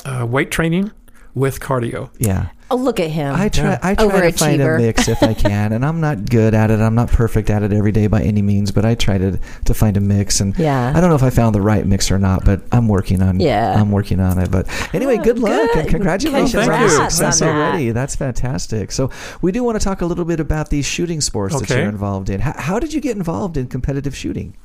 uh, 0.05 0.25
weight 0.25 0.51
training 0.51 0.91
with 1.35 1.59
cardio. 1.59 2.09
Yeah. 2.17 2.47
oh, 2.71 2.77
look 2.77 2.99
at 2.99 3.11
him. 3.11 3.35
I 3.35 3.49
try. 3.49 3.63
Yeah. 3.71 3.79
I 3.83 3.93
try 3.93 4.31
to 4.31 4.37
find 4.37 4.61
a 4.61 4.77
mix 4.77 5.07
if 5.07 5.21
I 5.21 5.33
can, 5.35 5.73
and 5.73 5.85
I'm 5.85 5.99
not 6.01 6.27
good 6.29 6.53
at 6.55 6.71
it. 6.71 6.79
I'm 6.79 6.95
not 6.95 7.09
perfect 7.09 7.49
at 7.51 7.61
it 7.61 7.71
every 7.73 7.91
day 7.91 8.07
by 8.07 8.21
any 8.23 8.41
means, 8.41 8.71
but 8.71 8.85
I 8.85 8.95
try 8.95 9.17
to 9.19 9.37
to 9.65 9.73
find 9.73 9.97
a 9.97 9.99
mix. 9.99 10.39
And 10.39 10.57
Yeah. 10.57 10.93
I 10.95 10.99
don't 11.01 11.09
know 11.09 11.15
if 11.15 11.21
I 11.23 11.29
found 11.29 11.53
the 11.53 11.61
right 11.61 11.85
mix 11.85 12.09
or 12.09 12.17
not, 12.17 12.43
but 12.45 12.61
I'm 12.71 12.87
working 12.87 13.21
on. 13.21 13.39
Yeah. 13.39 13.79
I'm 13.79 13.91
working 13.91 14.19
on 14.19 14.39
it. 14.39 14.49
But 14.49 14.67
anyway, 14.95 15.17
Oh, 15.19 15.23
good 15.23 15.37
luck 15.39 15.69
good. 15.73 15.81
and 15.81 15.89
congratulations 15.89 16.55
on 16.67 16.79
your 16.79 16.89
success 16.89 17.41
on 17.41 17.49
that. 17.49 17.55
already. 17.71 17.91
That's 17.91 18.15
fantastic. 18.15 18.91
So 18.91 19.11
we 19.41 19.51
do 19.51 19.63
want 19.63 19.79
to 19.79 19.83
talk 19.83 20.01
a 20.01 20.05
little 20.05 20.25
bit 20.25 20.39
about 20.39 20.69
these 20.69 20.85
shooting 20.85 21.21
sports 21.21 21.59
that 21.59 21.69
you're 21.69 21.79
involved 21.89 22.29
in. 22.29 22.39
How, 22.39 22.53
how 22.57 22.79
did 22.79 22.93
you 22.93 23.01
get 23.01 23.15
involved 23.17 23.57
in 23.57 23.67
competitive 23.67 24.15
shooting? 24.15 24.55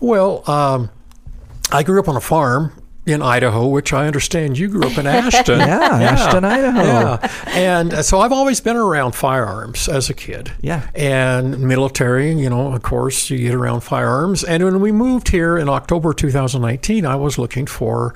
Well, 0.00 0.42
um, 0.50 0.90
I 1.70 1.82
grew 1.82 2.00
up 2.00 2.08
on 2.08 2.16
a 2.16 2.20
farm 2.20 2.72
in 3.08 3.22
Idaho, 3.22 3.66
which 3.66 3.92
I 3.92 4.06
understand 4.06 4.58
you 4.58 4.68
grew 4.68 4.84
up 4.86 4.98
in 4.98 5.06
Ashton. 5.06 5.58
Yeah, 5.68 5.98
Ashton, 6.12 6.44
Idaho. 6.44 6.82
Yeah, 6.82 7.32
and 7.48 7.92
uh, 7.94 8.02
so 8.02 8.20
I've 8.20 8.32
always 8.32 8.60
been 8.60 8.76
around 8.76 9.12
firearms 9.14 9.88
as 9.88 10.08
a 10.10 10.14
kid. 10.14 10.52
Yeah. 10.60 10.88
and 10.94 11.60
military. 11.60 12.32
You 12.32 12.50
know, 12.50 12.72
of 12.72 12.82
course, 12.82 13.30
you 13.30 13.38
get 13.38 13.54
around 13.54 13.80
firearms. 13.80 14.44
And 14.44 14.62
when 14.64 14.80
we 14.80 14.92
moved 14.92 15.28
here 15.28 15.58
in 15.58 15.68
October 15.68 16.12
2019, 16.12 17.04
I 17.06 17.16
was 17.16 17.38
looking 17.38 17.66
for. 17.66 18.14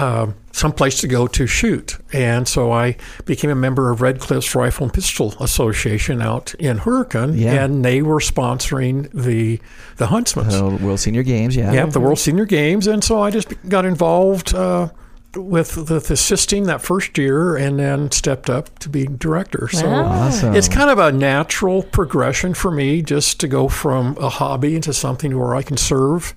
Uh, 0.00 0.32
some 0.52 0.72
place 0.72 1.00
to 1.00 1.06
go 1.08 1.26
to 1.26 1.46
shoot, 1.46 1.98
and 2.12 2.48
so 2.48 2.72
I 2.72 2.96
became 3.24 3.50
a 3.50 3.54
member 3.54 3.90
of 3.90 4.00
Red 4.00 4.18
Cliffs 4.18 4.54
Rifle 4.54 4.84
and 4.84 4.92
Pistol 4.94 5.34
Association 5.40 6.20
out 6.22 6.54
in 6.58 6.78
Hurricane, 6.78 7.34
Yeah. 7.34 7.64
and 7.64 7.84
they 7.84 8.00
were 8.02 8.20
sponsoring 8.20 9.08
the 9.12 9.60
the 9.98 10.06
Huntsmans. 10.06 10.52
So 10.52 10.76
World 10.76 11.00
Senior 11.00 11.22
Games, 11.22 11.54
yeah. 11.54 11.72
Yeah, 11.72 11.86
the 11.86 12.00
World 12.00 12.18
Senior 12.18 12.46
Games, 12.46 12.86
and 12.86 13.04
so 13.04 13.20
I 13.22 13.30
just 13.30 13.48
got 13.68 13.84
involved 13.84 14.54
uh, 14.54 14.88
with 15.36 15.74
the, 15.76 16.00
the 16.00 16.14
assisting 16.14 16.64
that 16.64 16.80
first 16.82 17.16
year, 17.18 17.54
and 17.56 17.78
then 17.78 18.10
stepped 18.10 18.50
up 18.50 18.76
to 18.80 18.88
be 18.88 19.06
director. 19.06 19.68
So 19.68 19.86
Wow. 19.88 20.04
Awesome. 20.06 20.54
it's 20.56 20.68
kind 20.68 20.90
of 20.90 20.98
a 20.98 21.12
natural 21.12 21.82
progression 21.84 22.54
for 22.54 22.70
me 22.70 23.02
just 23.02 23.38
to 23.40 23.48
go 23.48 23.68
from 23.68 24.16
a 24.18 24.28
hobby 24.28 24.74
into 24.74 24.92
something 24.92 25.38
where 25.38 25.54
I 25.54 25.62
can 25.62 25.76
serve 25.76 26.34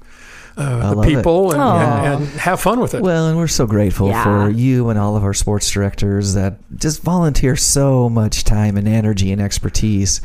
uh, 0.58 0.94
the 0.94 1.02
people 1.02 1.52
and, 1.52 1.62
and, 1.62 2.24
and 2.24 2.28
have 2.40 2.60
fun 2.62 2.80
with 2.80 2.94
it. 2.94 3.02
Well, 3.02 3.28
and 3.28 3.38
we're 3.38 3.48
so 3.48 3.66
grateful 3.66 4.08
Yeah. 4.10 4.24
for 4.24 4.50
you 4.50 4.90
and 4.90 5.00
all 5.00 5.16
of 5.16 5.24
our 5.24 5.34
sports 5.34 5.70
directors 5.70 6.34
that 6.36 6.56
just 6.78 7.02
volunteer 7.02 7.56
so 7.56 8.10
much 8.10 8.44
time 8.44 8.78
and 8.78 8.88
energy 8.88 9.32
and 9.32 9.42
expertise. 9.42 10.22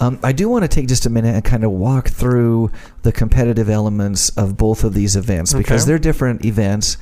Um, 0.00 0.18
I 0.22 0.32
do 0.32 0.48
want 0.48 0.62
to 0.62 0.68
take 0.68 0.86
just 0.88 1.06
a 1.06 1.10
minute 1.10 1.34
and 1.34 1.44
kind 1.44 1.64
of 1.64 1.70
walk 1.72 2.08
through 2.08 2.70
the 3.02 3.12
competitive 3.12 3.68
elements 3.68 4.30
of 4.30 4.56
both 4.56 4.84
of 4.84 4.94
these 4.94 5.16
events 5.16 5.52
because 5.54 5.86
they're 5.86 5.98
different 5.98 6.44
events. 6.44 6.96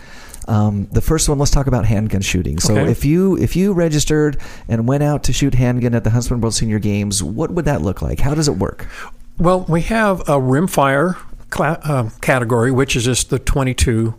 Um, 0.49 0.87
the 0.93 1.01
first 1.01 1.29
one, 1.29 1.39
let's 1.39 1.51
talk 1.51 1.67
about 1.67 1.87
handgun 1.87 2.21
shooting. 2.21 2.59
So, 2.61 2.73
Okay. 2.77 2.91
if 2.91 3.05
you 3.05 3.37
if 3.37 3.57
you 3.57 3.73
registered 3.73 4.39
and 4.69 4.87
went 4.87 5.03
out 5.03 5.25
to 5.25 5.33
shoot 5.33 5.55
handgun 5.55 5.93
at 5.95 6.05
the 6.05 6.11
Huntsman 6.11 6.41
World 6.41 6.55
Senior 6.55 6.79
Games, 6.79 7.21
what 7.23 7.51
would 7.51 7.65
that 7.65 7.83
look 7.83 8.01
like? 8.01 8.21
How 8.21 8.33
does 8.35 8.47
it 8.47 8.57
work? 8.57 8.87
Well, 9.39 9.67
we 9.69 9.83
have 9.83 10.21
a 10.21 10.39
rimfire 10.41 11.17
cla- 11.51 11.81
um, 11.85 12.11
category, 12.21 12.71
which 12.71 12.97
is 12.97 13.05
just 13.05 13.31
the 13.31 13.39
22 13.39 14.15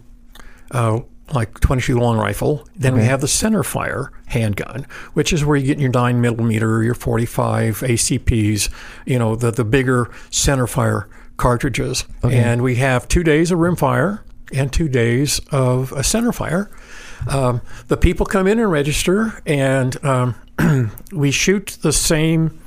uh, 0.71 0.99
like 1.33 1.59
22 1.59 1.99
long 1.99 2.17
rifle. 2.17 2.67
Then 2.75 2.95
we 2.95 3.03
have 3.03 3.21
the 3.21 3.27
center 3.27 3.63
fire 3.63 4.11
handgun, 4.27 4.85
which 5.13 5.33
is 5.33 5.43
where 5.43 5.57
you 5.57 5.65
get 5.65 5.79
your 5.79 5.91
9 5.91 6.21
millimeter, 6.21 6.83
your 6.83 6.93
45 6.93 7.79
ACPs, 7.79 8.69
you 9.05 9.19
know, 9.19 9.35
the, 9.35 9.51
the 9.51 9.65
bigger 9.65 10.09
center 10.29 10.67
fire 10.67 11.09
cartridges. 11.35 12.05
Okay. 12.23 12.37
And 12.37 12.61
we 12.61 12.75
have 12.75 13.07
two 13.07 13.23
days 13.23 13.51
of 13.51 13.59
rimfire 13.59 14.21
and 14.53 14.71
two 14.71 14.87
days 14.87 15.39
of 15.51 15.91
a 15.91 16.03
center 16.03 16.31
fire. 16.31 16.69
Um, 17.27 17.61
the 17.87 17.97
people 17.97 18.25
come 18.25 18.47
in 18.47 18.59
and 18.59 18.71
register, 18.71 19.41
and 19.45 20.03
um, 20.05 20.35
we 21.11 21.31
shoot 21.31 21.77
the 21.81 21.91
same 21.91 22.57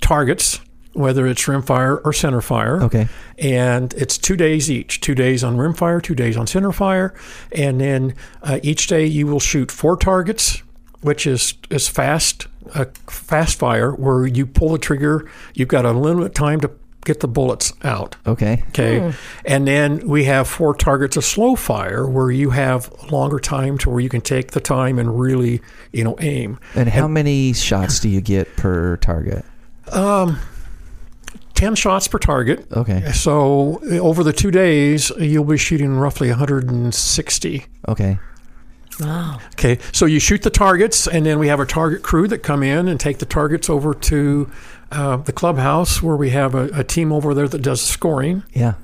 targets, 0.00 0.60
whether 0.92 1.26
it's 1.26 1.42
rimfire 1.44 2.00
or 2.04 2.12
center 2.12 2.40
fire. 2.40 2.82
Okay. 2.82 3.08
And 3.38 3.92
it's 3.94 4.18
two 4.18 4.36
days 4.36 4.70
each 4.70 5.00
two 5.00 5.14
days 5.14 5.42
on 5.42 5.56
rimfire, 5.56 6.02
two 6.02 6.14
days 6.14 6.36
on 6.36 6.46
center 6.46 6.72
fire. 6.72 7.14
And 7.52 7.80
then 7.80 8.14
uh, 8.42 8.60
each 8.62 8.86
day 8.86 9.06
you 9.06 9.26
will 9.26 9.40
shoot 9.40 9.70
four 9.70 9.96
targets, 9.96 10.62
which 11.00 11.26
is, 11.26 11.54
is 11.70 11.88
fast, 11.88 12.46
uh, 12.74 12.86
fast 13.06 13.58
fire, 13.58 13.92
where 13.92 14.26
you 14.26 14.46
pull 14.46 14.70
the 14.70 14.78
trigger. 14.78 15.28
You've 15.54 15.68
got 15.68 15.84
a 15.84 15.92
limited 15.92 16.34
time 16.34 16.60
to 16.60 16.70
get 17.04 17.20
the 17.20 17.28
bullets 17.28 17.72
out. 17.82 18.14
Okay. 18.26 18.62
Okay. 18.68 19.12
And 19.44 19.66
then 19.66 20.06
we 20.06 20.24
have 20.24 20.46
four 20.46 20.74
targets 20.74 21.16
of 21.16 21.24
slow 21.24 21.56
fire 21.56 22.06
where 22.06 22.30
you 22.30 22.50
have 22.50 22.92
longer 23.10 23.40
time 23.40 23.76
to 23.78 23.90
where 23.90 24.00
you 24.00 24.08
can 24.08 24.20
take 24.20 24.52
the 24.52 24.60
time 24.60 24.98
and 24.98 25.18
really, 25.18 25.60
you 25.92 26.04
know, 26.04 26.16
aim. 26.20 26.60
And 26.76 26.88
how 26.88 27.08
many 27.08 27.54
shots 27.54 27.98
do 27.98 28.08
you 28.08 28.20
get 28.20 28.54
per 28.56 28.98
target? 28.98 29.44
10 31.62 31.76
shots 31.76 32.08
per 32.08 32.18
target. 32.18 32.66
Okay. 32.72 33.12
So 33.12 33.80
over 34.00 34.24
the 34.24 34.32
two 34.32 34.50
days, 34.50 35.12
you'll 35.16 35.44
be 35.44 35.56
shooting 35.56 35.94
roughly 35.94 36.28
160. 36.28 37.66
Okay. 37.86 38.18
Wow. 38.98 39.38
Okay. 39.52 39.78
So 39.92 40.06
you 40.06 40.18
shoot 40.18 40.42
the 40.42 40.50
targets, 40.50 41.06
and 41.06 41.24
then 41.24 41.38
we 41.38 41.46
have 41.46 41.60
a 41.60 41.64
target 41.64 42.02
crew 42.02 42.26
that 42.26 42.38
come 42.38 42.64
in 42.64 42.88
and 42.88 42.98
take 42.98 43.18
the 43.18 43.26
targets 43.26 43.70
over 43.70 43.94
to 43.94 44.50
uh, 44.90 45.18
the 45.18 45.32
clubhouse 45.32 46.02
where 46.02 46.16
we 46.16 46.30
have 46.30 46.56
a, 46.56 46.64
a 46.74 46.82
team 46.82 47.12
over 47.12 47.32
there 47.32 47.46
that 47.46 47.62
does 47.62 47.80
scoring. 47.80 48.42
Yeah. 48.52 48.74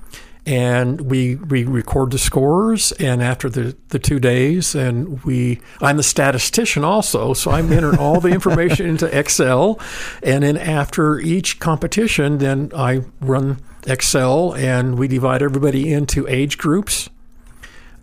And 0.49 1.03
we 1.03 1.35
we 1.35 1.65
record 1.65 2.11
the 2.11 2.19
scores 2.19 2.91
and 2.93 3.23
after 3.23 3.51
the, 3.51 3.77
the 3.91 3.99
two 3.99 4.19
days 4.19 4.75
and 4.75 5.23
we 5.23 5.61
I'm 5.83 5.99
the 5.99 6.03
statistician 6.03 6.85
also 6.85 7.35
so 7.35 7.51
I'm 7.51 7.71
entering 7.71 7.99
all 7.99 8.19
the 8.19 8.31
information 8.31 8.87
into 8.87 9.07
Excel 9.17 9.79
and 10.23 10.43
then 10.43 10.57
after 10.57 11.21
each 11.21 11.61
competition 11.61 12.39
then 12.39 12.71
I 12.75 13.03
run 13.21 13.59
Excel 13.87 14.55
and 14.55 14.99
we 14.99 15.07
divide 15.07 15.43
everybody 15.43 15.93
into 15.93 16.27
age 16.29 16.57
groups 16.57 17.11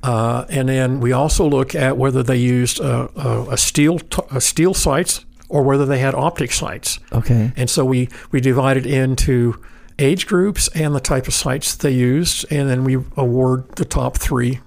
uh, 0.04 0.46
and 0.50 0.70
then 0.70 1.00
we 1.00 1.12
also 1.12 1.50
look 1.50 1.74
at 1.74 1.98
whether 1.98 2.22
they 2.22 2.38
used 2.38 2.80
a, 2.80 3.10
a, 3.20 3.54
a 3.54 3.58
steel 3.58 3.98
t- 3.98 4.22
a 4.30 4.40
steel 4.40 4.76
sights 4.76 5.26
or 5.50 5.64
whether 5.64 5.86
they 5.86 5.98
had 6.00 6.14
optic 6.14 6.52
sights 6.52 7.00
Okay. 7.12 7.52
and 7.56 7.70
so 7.72 7.84
we, 7.84 8.10
we 8.32 8.40
divide 8.40 8.78
it 8.78 8.86
into 8.86 9.60
age 10.00 10.28
groups 10.28 10.68
and 10.76 10.94
the 10.94 11.00
type 11.00 11.28
of 11.28 11.34
sites 11.34 11.76
they 11.76 11.92
used, 11.92 12.46
and 12.52 12.70
then 12.70 12.84
we 12.84 12.96
award 13.16 13.76
the 13.76 13.86
top 13.86 14.18
three. 14.18 14.60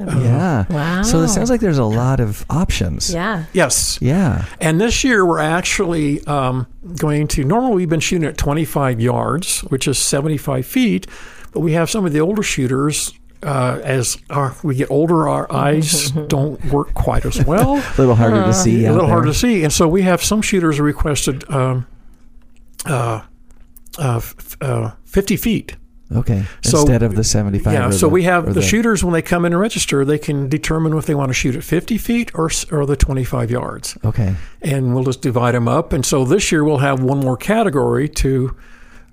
Yeah. 0.00 0.64
Wow. 0.70 1.02
So 1.02 1.20
it 1.22 1.28
sounds 1.28 1.50
like 1.50 1.60
there's 1.60 1.78
a 1.78 1.84
lot 1.84 2.20
of 2.20 2.44
options. 2.48 3.12
Yeah. 3.12 3.44
Yes. 3.52 3.98
Yeah. 4.00 4.44
And 4.60 4.80
this 4.80 5.02
year 5.02 5.26
we're 5.26 5.40
actually 5.40 6.24
um, 6.26 6.66
going 6.96 7.26
to, 7.28 7.44
normally 7.44 7.74
we've 7.74 7.88
been 7.88 8.00
shooting 8.00 8.28
at 8.28 8.38
25 8.38 9.00
yards, 9.00 9.60
which 9.62 9.88
is 9.88 9.98
75 9.98 10.66
feet, 10.66 11.06
but 11.52 11.60
we 11.60 11.72
have 11.72 11.90
some 11.90 12.06
of 12.06 12.12
the 12.12 12.20
older 12.20 12.42
shooters. 12.42 13.12
Uh, 13.40 13.80
as 13.84 14.18
our, 14.30 14.56
we 14.64 14.74
get 14.74 14.90
older, 14.90 15.28
our 15.28 15.50
eyes 15.52 16.10
don't 16.26 16.64
work 16.66 16.92
quite 16.94 17.24
as 17.24 17.44
well. 17.44 17.76
A 17.76 17.94
little 17.96 18.16
harder 18.16 18.42
to 18.42 18.52
see. 18.52 18.84
a 18.84 18.90
little 18.90 19.06
there. 19.06 19.14
hard 19.14 19.26
to 19.26 19.34
see. 19.34 19.62
And 19.62 19.72
so 19.72 19.86
we 19.86 20.02
have 20.02 20.22
some 20.24 20.42
shooters 20.42 20.80
requested 20.80 21.48
um, 21.48 21.86
uh, 22.84 23.22
uh, 23.98 24.16
f- 24.16 24.56
uh, 24.60 24.90
50 25.04 25.36
feet. 25.36 25.76
Okay. 26.10 26.44
So- 26.62 26.78
Instead 26.80 27.02
of 27.02 27.16
the 27.16 27.24
75. 27.24 27.72
Yeah, 27.72 27.90
so 27.90 28.06
the- 28.06 28.08
we 28.08 28.22
have 28.22 28.48
or 28.48 28.52
the, 28.54 28.62
shooters 28.62 29.04
when 29.04 29.12
they 29.12 29.20
come 29.20 29.44
in 29.44 29.52
and 29.52 29.60
register, 29.60 30.04
they 30.06 30.16
can 30.18 30.48
determine 30.48 30.96
if 30.96 31.04
they 31.04 31.14
want 31.14 31.28
to 31.28 31.34
shoot 31.34 31.54
at 31.54 31.62
50 31.64 31.98
feet 31.98 32.30
or 32.34 32.50
or 32.72 32.86
the 32.86 32.96
25 32.96 33.50
yards, 33.50 33.98
Okay. 34.04 34.34
and 34.62 34.94
we'll 34.94 35.04
just 35.04 35.20
divide 35.20 35.52
them 35.54 35.68
up. 35.68 35.92
And 35.92 36.06
so 36.06 36.24
this 36.24 36.50
year 36.50 36.64
we'll 36.64 36.78
have 36.78 37.02
one 37.02 37.18
more 37.20 37.36
category 37.36 38.08
to 38.08 38.56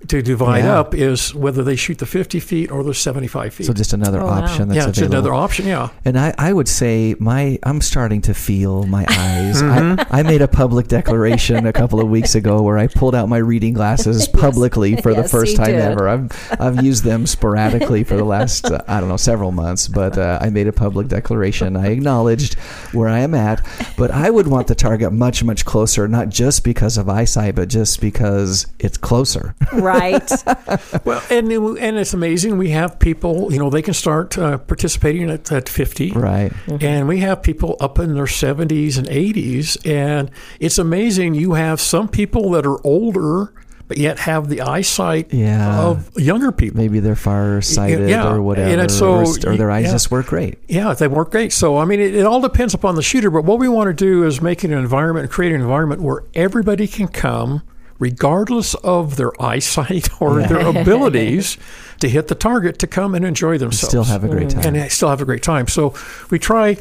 to 0.08 0.22
divide 0.22 0.64
Yeah. 0.64 0.78
up 0.78 0.94
is 0.94 1.34
whether 1.34 1.64
they 1.64 1.74
shoot 1.74 1.98
the 1.98 2.06
50 2.06 2.38
feet 2.38 2.70
or 2.70 2.84
the 2.84 2.94
75 2.94 3.54
feet. 3.54 3.66
So 3.66 3.72
just 3.72 3.92
another 3.92 4.20
Oh, 4.20 4.26
wow. 4.26 4.42
option 4.44 4.68
that's 4.68 4.76
yeah, 4.76 4.88
it's 4.88 4.98
available. 4.98 5.16
another 5.18 5.34
option. 5.34 5.66
Yeah, 5.66 5.88
And 6.04 6.18
I, 6.18 6.32
I 6.38 6.52
would 6.52 6.68
say 6.68 7.16
my 7.18 7.58
I'm 7.64 7.80
starting 7.80 8.20
to 8.22 8.34
feel 8.34 8.84
my 8.84 9.04
eyes. 9.08 9.60
Mm-hmm. 9.62 10.00
I, 10.14 10.20
I 10.20 10.22
made 10.22 10.42
a 10.42 10.48
public 10.48 10.86
declaration 10.88 11.66
a 11.66 11.72
couple 11.72 11.98
of 12.00 12.08
weeks 12.08 12.34
ago 12.34 12.62
where 12.62 12.78
I 12.78 12.86
pulled 12.86 13.14
out 13.14 13.28
my 13.28 13.38
reading 13.38 13.74
glasses 13.74 14.28
publicly 14.32 14.96
for 14.96 15.12
the 15.14 15.24
first 15.24 15.56
time 15.56 15.72
did. 15.72 15.80
ever. 15.80 16.08
I've 16.08 16.56
I've 16.60 16.84
used 16.84 17.02
them 17.02 17.26
sporadically 17.26 18.04
for 18.04 18.16
the 18.16 18.24
last 18.24 18.66
uh, 18.66 18.82
I 18.86 19.00
don't 19.00 19.08
know 19.08 19.16
several 19.16 19.50
months, 19.50 19.88
but 19.88 20.16
uh, 20.18 20.38
I 20.40 20.50
made 20.50 20.68
a 20.68 20.72
public 20.72 21.08
declaration. 21.08 21.76
I 21.76 21.88
acknowledged 21.88 22.54
where 22.92 23.08
I 23.08 23.20
am 23.20 23.34
at, 23.34 23.66
but 23.96 24.10
I 24.12 24.30
would 24.30 24.46
want 24.46 24.68
the 24.68 24.74
target 24.74 25.12
much 25.12 25.42
much 25.42 25.64
closer, 25.64 26.06
not 26.06 26.28
just 26.28 26.62
because 26.64 26.96
of 26.96 27.08
eyesight, 27.08 27.54
but 27.56 27.68
just 27.68 28.00
because 28.00 28.66
it's 28.78 28.96
closer. 28.98 29.54
Right. 29.72 29.85
well, 31.04 31.22
and 31.30 31.50
and 31.52 31.96
it's 31.98 32.14
amazing. 32.14 32.58
We 32.58 32.70
have 32.70 32.98
people, 32.98 33.52
you 33.52 33.58
know, 33.58 33.70
they 33.70 33.82
can 33.82 33.94
start 33.94 34.36
uh, 34.38 34.58
participating 34.58 35.30
at, 35.30 35.50
at 35.52 35.68
50, 35.68 36.12
right. 36.12 36.52
And 36.80 37.08
we 37.08 37.20
have 37.20 37.42
people 37.42 37.76
up 37.80 37.98
in 37.98 38.14
their 38.14 38.24
70s 38.24 38.98
and 38.98 39.06
80s. 39.08 39.76
And 39.86 40.30
it's 40.60 40.78
amazing. 40.78 41.34
You 41.34 41.54
have 41.54 41.80
some 41.80 42.08
people 42.08 42.50
that 42.52 42.66
are 42.66 42.84
older, 42.86 43.52
but 43.88 43.98
yet 43.98 44.18
have 44.20 44.48
the 44.48 44.62
eyesight 44.62 45.32
Yeah. 45.32 45.80
of 45.80 46.10
younger 46.18 46.50
people. 46.50 46.76
Maybe 46.80 46.98
they're 47.00 47.14
far 47.14 47.60
sighted 47.62 48.08
Yeah, 48.08 48.28
or 48.32 48.42
whatever, 48.42 48.80
and 48.80 48.90
so- 48.90 49.14
or, 49.14 49.22
or 49.46 49.56
their 49.56 49.70
eyes 49.70 49.84
yeah. 49.86 49.92
just 49.92 50.10
work 50.10 50.26
great. 50.26 50.58
Yeah, 50.66 50.92
they 50.94 51.06
work 51.08 51.30
great. 51.30 51.52
So, 51.52 51.78
I 51.78 51.84
mean, 51.84 52.00
it, 52.00 52.14
it 52.16 52.26
all 52.26 52.40
depends 52.40 52.74
upon 52.74 52.96
the 52.96 53.02
shooter. 53.02 53.30
But 53.30 53.44
what 53.44 53.58
we 53.60 53.68
want 53.68 53.86
to 53.88 53.94
do 53.94 54.24
is 54.24 54.42
make 54.42 54.64
an 54.64 54.72
environment, 54.72 55.30
create 55.30 55.52
an 55.52 55.60
environment 55.60 56.02
where 56.02 56.24
everybody 56.34 56.88
can 56.88 57.06
come, 57.08 57.62
regardless 57.98 58.74
of 58.76 59.16
their 59.16 59.32
eyesight 59.42 60.08
or 60.20 60.40
Yeah. 60.40 60.46
their 60.46 60.66
abilities, 60.66 61.56
to 62.00 62.08
hit 62.08 62.28
the 62.28 62.34
target 62.34 62.78
to 62.80 62.86
come 62.86 63.14
and 63.14 63.24
enjoy 63.24 63.58
themselves. 63.58 63.88
Still 63.88 64.04
have 64.04 64.24
a 64.24 64.28
great 64.28 64.48
mm. 64.48 64.54
time. 64.54 64.64
and 64.66 64.76
they 64.76 64.88
still 64.88 65.08
have 65.08 65.22
a 65.22 65.24
great 65.24 65.42
time. 65.42 65.66
So 65.66 65.94
we 66.30 66.38
try 66.38 66.76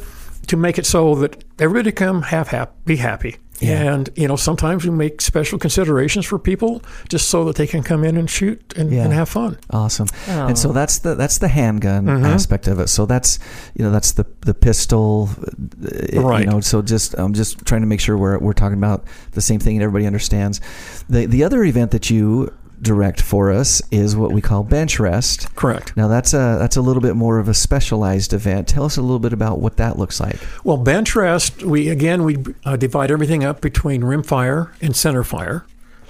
to 0.47 0.57
make 0.57 0.77
it 0.77 0.85
so 0.85 1.15
that 1.15 1.43
everybody 1.59 1.91
come 1.91 2.23
have 2.23 2.49
hap- 2.49 2.85
be 2.85 2.97
happy. 2.97 3.37
Yeah. 3.59 3.93
And 3.93 4.09
you 4.15 4.27
know, 4.27 4.35
sometimes 4.35 4.83
we 4.83 4.89
make 4.91 5.21
special 5.21 5.57
considerations 5.57 6.25
for 6.25 6.37
people 6.37 6.81
just 7.07 7.29
so 7.29 7.45
that 7.45 7.55
they 7.55 7.67
can 7.67 7.83
come 7.83 8.03
in 8.03 8.17
and 8.17 8.29
shoot 8.29 8.73
and, 8.75 8.91
Yeah. 8.91 9.03
and 9.05 9.13
have 9.13 9.29
fun. 9.29 9.57
Awesome. 9.69 10.07
And 10.27 10.57
so 10.57 10.73
that's 10.73 10.99
the 10.99 11.15
that's 11.15 11.37
the 11.37 11.47
handgun 11.47 12.05
Mm-hmm. 12.05 12.25
aspect 12.25 12.67
of 12.67 12.79
it. 12.79 12.89
So 12.89 13.05
that's 13.05 13.39
you 13.75 13.85
know 13.85 13.91
that's 13.91 14.11
the 14.13 14.25
the 14.41 14.53
pistol, 14.53 15.29
uh, 16.15 16.21
Right. 16.21 16.45
You 16.45 16.51
know, 16.51 16.59
so 16.59 16.81
just 16.81 17.15
I'm 17.17 17.33
just 17.33 17.65
trying 17.65 17.81
to 17.81 17.87
make 17.87 18.01
sure 18.01 18.17
we're 18.17 18.39
we're 18.39 18.53
talking 18.53 18.77
about 18.77 19.05
the 19.31 19.41
same 19.41 19.59
thing 19.59 19.77
and 19.77 19.83
everybody 19.83 20.05
understands. 20.05 20.59
The 21.09 21.25
the 21.25 21.43
other 21.43 21.63
event 21.63 21.91
that 21.91 22.09
you 22.09 22.51
direct 22.81 23.21
for 23.21 23.51
us 23.51 23.81
is 23.91 24.15
what 24.15 24.31
we 24.31 24.41
call 24.41 24.63
bench 24.63 24.99
rest. 24.99 25.53
Correct. 25.55 25.95
Now 25.95 26.07
that's 26.07 26.33
a 26.33 26.57
that's 26.59 26.75
a 26.75 26.81
little 26.81 27.01
bit 27.01 27.15
more 27.15 27.39
of 27.39 27.47
a 27.47 27.53
specialized 27.53 28.33
event. 28.33 28.67
Tell 28.67 28.85
us 28.85 28.97
a 28.97 29.01
little 29.01 29.19
bit 29.19 29.33
about 29.33 29.59
what 29.59 29.77
that 29.77 29.97
looks 29.97 30.19
like. 30.19 30.37
Well, 30.63 30.77
bench 30.77 31.15
rest, 31.15 31.63
we 31.63 31.89
again 31.89 32.23
we 32.23 32.37
uh, 32.63 32.75
divide 32.75 33.11
everything 33.11 33.43
up 33.43 33.61
between 33.61 34.03
rim 34.03 34.23
fire 34.23 34.73
and 34.81 34.95
center 34.95 35.23
fire. 35.23 35.65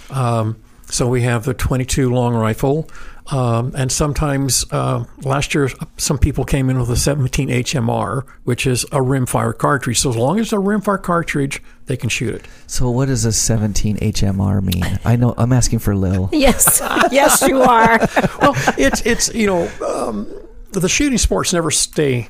Um, 0.10 0.57
so 0.88 1.07
we 1.07 1.24
have 1.24 1.45
the 1.45 1.53
22 1.53 2.13
long 2.13 2.36
rifle, 2.36 2.88
um, 3.31 3.74
and 3.75 3.91
sometimes 3.91 4.65
uh, 4.72 5.03
last 5.24 5.55
year 5.55 5.69
some 5.98 6.19
people 6.19 6.45
came 6.45 6.69
in 6.69 6.79
with 6.79 6.91
a 6.91 6.95
17 6.95 7.50
HMR, 7.50 8.24
which 8.43 8.67
is 8.67 8.86
a 8.91 9.01
rim 9.01 9.25
fire 9.25 9.53
cartridge. 9.53 10.00
So 10.00 10.12
as 10.12 10.15
long 10.15 10.39
as 10.39 10.48
it's 10.48 10.53
a 10.53 10.60
rim 10.60 10.81
fire 10.81 11.00
cartridge, 11.00 11.62
they 11.88 11.98
can 11.98 12.10
shoot 12.10 12.34
it. 12.34 12.48
So 12.68 12.89
what 12.89 13.08
does 13.08 13.25
a 13.25 13.32
17 13.32 13.98
HMR 13.98 14.62
mean? 14.63 15.00
I 15.06 15.15
know 15.15 15.34
I'm 15.38 15.54
asking 15.54 15.80
for 15.80 15.96
Lil. 15.96 16.30
yes. 16.34 16.82
Yes, 17.12 17.42
you 17.48 17.62
are. 17.62 18.00
well, 18.42 18.54
it's 18.77 19.01
it's 19.06 19.34
you 19.34 19.48
know 19.48 19.70
um, 19.88 20.27
the 20.72 20.89
shooting 20.89 21.18
sports 21.18 21.54
never 21.54 21.72
stay 21.72 22.30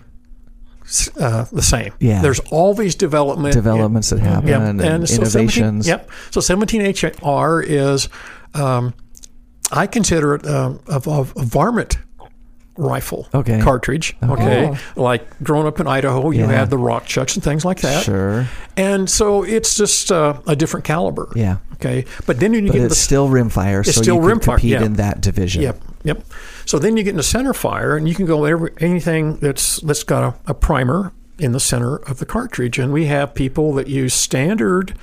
uh, 1.20 1.46
the 1.52 1.62
same. 1.62 1.94
Yeah. 2.00 2.22
there's 2.22 2.40
always 2.52 2.96
development. 2.96 3.54
Developments 3.54 4.10
that 4.12 4.20
happen 4.20 4.48
Yep. 4.50 4.62
and, 4.86 5.10
so 5.10 5.24
17 5.24 5.64
innovations. 5.64 5.88
yep. 5.88 6.10
So 6.32 6.42
17HR 6.42 7.64
is, 7.66 8.08
um, 8.54 8.94
I 9.72 9.88
consider 9.88 10.36
it 10.36 10.46
um, 10.48 10.80
a, 10.88 11.02
a, 11.08 11.22
a 11.22 11.44
varmint 11.44 11.98
rifle 12.78 13.28
Okay. 13.34 13.62
cartridge. 13.62 14.16
Okay. 14.22 14.76
Like 14.96 15.26
growing 15.44 15.66
up 15.68 15.80
in 15.80 15.88
Idaho, 15.88 16.32
you 16.32 16.42
Yeah. 16.42 16.52
had 16.52 16.70
the 16.70 16.78
rock 16.78 17.06
chucks 17.06 17.36
and 17.36 17.44
things 17.44 17.64
like 17.64 17.80
that. 17.82 18.04
Sure. 18.04 18.48
And 18.76 19.10
so 19.10 19.44
it's 19.44 19.76
just 19.76 20.12
uh, 20.12 20.34
a 20.48 20.56
different 20.56 20.84
caliber. 20.84 21.30
Yeah. 21.36 21.58
Okay. 21.76 22.06
But 22.26 22.40
then 22.40 22.52
when 22.52 22.66
you 22.66 22.72
But 22.72 22.78
get 22.80 22.86
it's 22.86 22.96
the 22.96 23.02
still 23.02 23.30
rimfire, 23.30 23.80
It's 23.80 23.96
so 23.96 24.02
still 24.02 24.16
you 24.16 24.22
can 24.30 24.40
rimfire, 24.40 24.46
compete 24.56 24.72
yeah. 24.72 24.84
in 24.84 24.94
that 24.94 25.22
division. 25.22 25.62
Yep. 25.64 25.82
Yep. 26.04 26.24
So 26.66 26.78
then 26.80 26.98
you 26.98 27.04
get 27.04 27.12
into 27.12 27.24
center 27.24 27.54
fire, 27.54 27.96
and 27.96 28.08
you 28.10 28.16
can 28.16 28.26
go 28.26 28.44
every, 28.46 28.72
anything 28.80 29.38
that's 29.38 29.78
that's 29.82 30.04
got 30.04 30.36
a, 30.48 30.52
a 30.52 30.54
primer 30.54 31.14
in 31.40 31.52
the 31.52 31.60
center 31.60 31.96
of 31.98 32.18
the 32.20 32.26
cartridge. 32.26 32.78
And 32.80 32.92
we 32.92 33.06
have 33.06 33.34
people 33.34 33.74
that 33.74 33.88
use 33.88 34.14
standard 34.14 34.94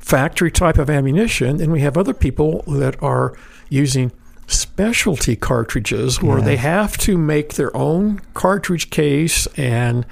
factory 0.00 0.50
type 0.50 0.78
of 0.78 0.88
ammunition, 0.90 1.60
and 1.60 1.72
we 1.72 1.80
have 1.80 1.96
other 1.96 2.14
people 2.14 2.62
that 2.66 3.02
are 3.02 3.34
using 3.68 4.12
specialty 4.46 5.36
cartridges 5.36 6.22
where 6.22 6.38
Yeah. 6.38 6.44
they 6.44 6.56
have 6.56 6.96
to 6.98 7.16
make 7.18 7.54
their 7.54 7.76
own 7.76 8.20
cartridge 8.34 8.90
case, 8.90 9.46
and 9.56 10.06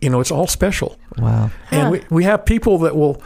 you 0.00 0.10
know 0.10 0.20
it's 0.20 0.30
all 0.30 0.46
special. 0.46 0.96
Wow. 1.18 1.50
And 1.70 1.90
we, 1.90 2.02
we 2.10 2.24
have 2.24 2.44
people 2.44 2.78
that 2.78 2.96
will 2.96 3.22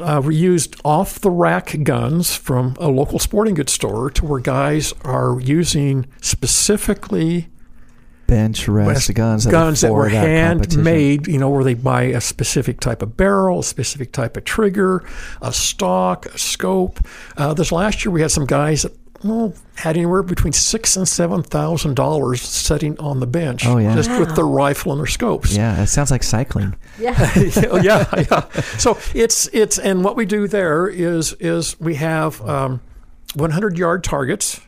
uh, 0.00 0.22
use 0.28 0.68
off 0.84 1.20
the 1.20 1.30
rack 1.30 1.76
guns 1.82 2.34
from 2.36 2.76
a 2.78 2.88
local 2.88 3.18
sporting 3.18 3.54
goods 3.54 3.72
store 3.72 4.10
to 4.10 4.26
where 4.26 4.40
guys 4.40 4.92
are 5.04 5.40
using 5.40 6.06
specifically 6.20 7.48
Bench 8.26 8.66
rest 8.66 9.12
guns 9.14 9.44
that, 9.44 9.50
are 9.50 9.52
guns 9.52 9.80
that 9.82 9.88
for 9.88 9.94
were 9.94 10.10
that 10.10 10.48
competition. 10.52 10.84
handmade, 10.84 11.26
you 11.26 11.38
know, 11.38 11.50
where 11.50 11.64
they 11.64 11.74
buy 11.74 12.04
a 12.04 12.20
specific 12.20 12.80
type 12.80 13.02
of 13.02 13.14
barrel, 13.16 13.60
a 13.60 13.64
specific 13.64 14.12
type 14.12 14.36
of 14.38 14.44
trigger, 14.44 15.04
a 15.42 15.52
stock, 15.52 16.26
a 16.26 16.38
scope. 16.38 16.98
Uh, 17.36 17.52
this 17.52 17.70
last 17.72 18.04
year, 18.04 18.12
we 18.12 18.22
had 18.22 18.30
some 18.30 18.46
guys 18.46 18.82
that 18.82 18.96
well, 19.24 19.54
had 19.76 19.96
anywhere 19.96 20.22
between 20.22 20.52
six 20.52 20.96
and 20.96 21.06
seven 21.06 21.42
thousand 21.42 21.94
dollars 21.96 22.42
sitting 22.42 22.98
on 22.98 23.20
the 23.20 23.26
bench, 23.26 23.66
Oh, 23.66 23.78
yeah. 23.78 23.94
just 23.94 24.10
with 24.18 24.34
their 24.36 24.46
rifle 24.46 24.92
and 24.92 25.00
their 25.00 25.06
scopes. 25.06 25.54
Yeah, 25.56 25.82
it 25.82 25.86
sounds 25.88 26.10
like 26.10 26.22
cycling. 26.22 26.74
Yeah. 26.98 27.12
Yeah, 27.82 28.06
yeah. 28.30 28.50
So 28.78 28.98
it's 29.14 29.48
it's 29.52 29.78
and 29.78 30.04
what 30.04 30.16
we 30.16 30.26
do 30.26 30.46
there 30.48 30.86
is 30.88 31.32
is 31.40 31.78
we 31.80 31.94
have 31.96 32.40
um, 32.48 32.80
100 33.34 33.78
yard 33.78 34.04
targets, 34.04 34.60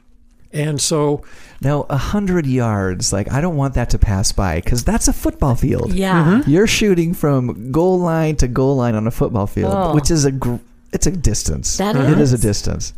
and 0.52 0.80
so 0.80 1.22
Now, 1.60 1.86
a 1.90 1.96
hundred 1.96 2.46
yards, 2.46 3.12
like 3.12 3.30
I 3.32 3.40
don't 3.40 3.56
want 3.56 3.74
that 3.74 3.90
to 3.90 3.98
pass 3.98 4.32
by 4.32 4.60
because 4.60 4.84
that's 4.84 5.08
a 5.08 5.12
football 5.12 5.54
field. 5.54 5.92
Yeah. 5.92 6.42
You're 6.46 6.66
shooting 6.66 7.12
from 7.14 7.70
goal 7.72 7.98
line 7.98 8.36
to 8.36 8.48
goal 8.48 8.76
line 8.76 8.94
on 8.94 9.06
a 9.06 9.10
football 9.10 9.46
field, 9.46 9.72
Oh. 9.74 9.94
which 9.94 10.10
is 10.10 10.24
a 10.24 10.32
gr- 10.32 10.56
it's 10.92 11.06
a 11.06 11.10
distance. 11.10 11.76
That 11.78 11.96
It 11.96 12.18
is 12.18 12.32
a 12.32 12.38
distance. 12.38 12.92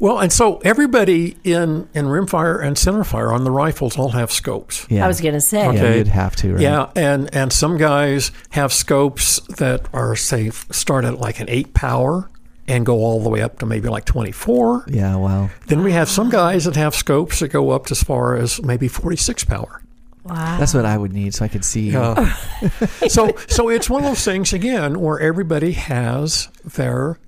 Well, 0.00 0.18
and 0.18 0.32
so 0.32 0.58
everybody 0.64 1.36
in 1.44 1.88
in 1.94 2.06
rimfire 2.06 2.60
and 2.64 2.76
centerfire 2.76 3.32
on 3.32 3.44
the 3.44 3.50
rifles 3.52 3.96
all 3.98 4.08
have 4.10 4.32
scopes. 4.32 4.86
Yeah, 4.90 5.04
I 5.04 5.08
was 5.08 5.20
going 5.20 5.34
to 5.34 5.40
say. 5.40 5.60
Yeah, 5.62 5.68
Okay. 5.68 5.98
you'd 5.98 6.08
have 6.08 6.34
to. 6.36 6.54
Right? 6.54 6.62
Yeah, 6.62 6.90
and 6.96 7.32
and 7.34 7.52
some 7.52 7.76
guys 7.76 8.32
have 8.50 8.72
scopes 8.72 9.38
that 9.58 9.86
are 9.92 10.16
say 10.16 10.50
start 10.50 11.04
at 11.04 11.18
like 11.18 11.38
an 11.40 11.48
eight 11.48 11.74
power 11.74 12.28
and 12.66 12.86
go 12.86 12.96
all 12.98 13.20
the 13.22 13.28
way 13.28 13.42
up 13.42 13.58
to 13.58 13.66
maybe 13.66 13.88
like 13.88 14.04
24. 14.04 14.84
Yeah. 14.88 15.16
Wow. 15.16 15.50
Then 15.66 15.82
we 15.82 15.90
have 15.92 16.08
some 16.08 16.30
guys 16.30 16.64
that 16.66 16.76
have 16.76 16.94
scopes 16.94 17.40
that 17.40 17.48
go 17.48 17.70
up 17.70 17.90
as 17.90 18.00
far 18.02 18.36
as 18.36 18.62
maybe 18.62 18.86
46 18.86 19.44
power. 19.44 19.82
Wow. 20.22 20.56
That's 20.58 20.72
what 20.72 20.84
I 20.84 20.96
would 20.96 21.12
need 21.12 21.34
so 21.34 21.44
I 21.44 21.48
could 21.48 21.64
see. 21.64 21.90
Yeah. 21.90 22.32
so 23.08 23.34
so 23.48 23.68
it's 23.70 23.90
one 23.90 24.04
of 24.04 24.10
those 24.10 24.24
things 24.24 24.52
again 24.52 25.00
where 25.00 25.18
everybody 25.18 25.72
has 25.72 26.48
their 26.64 27.18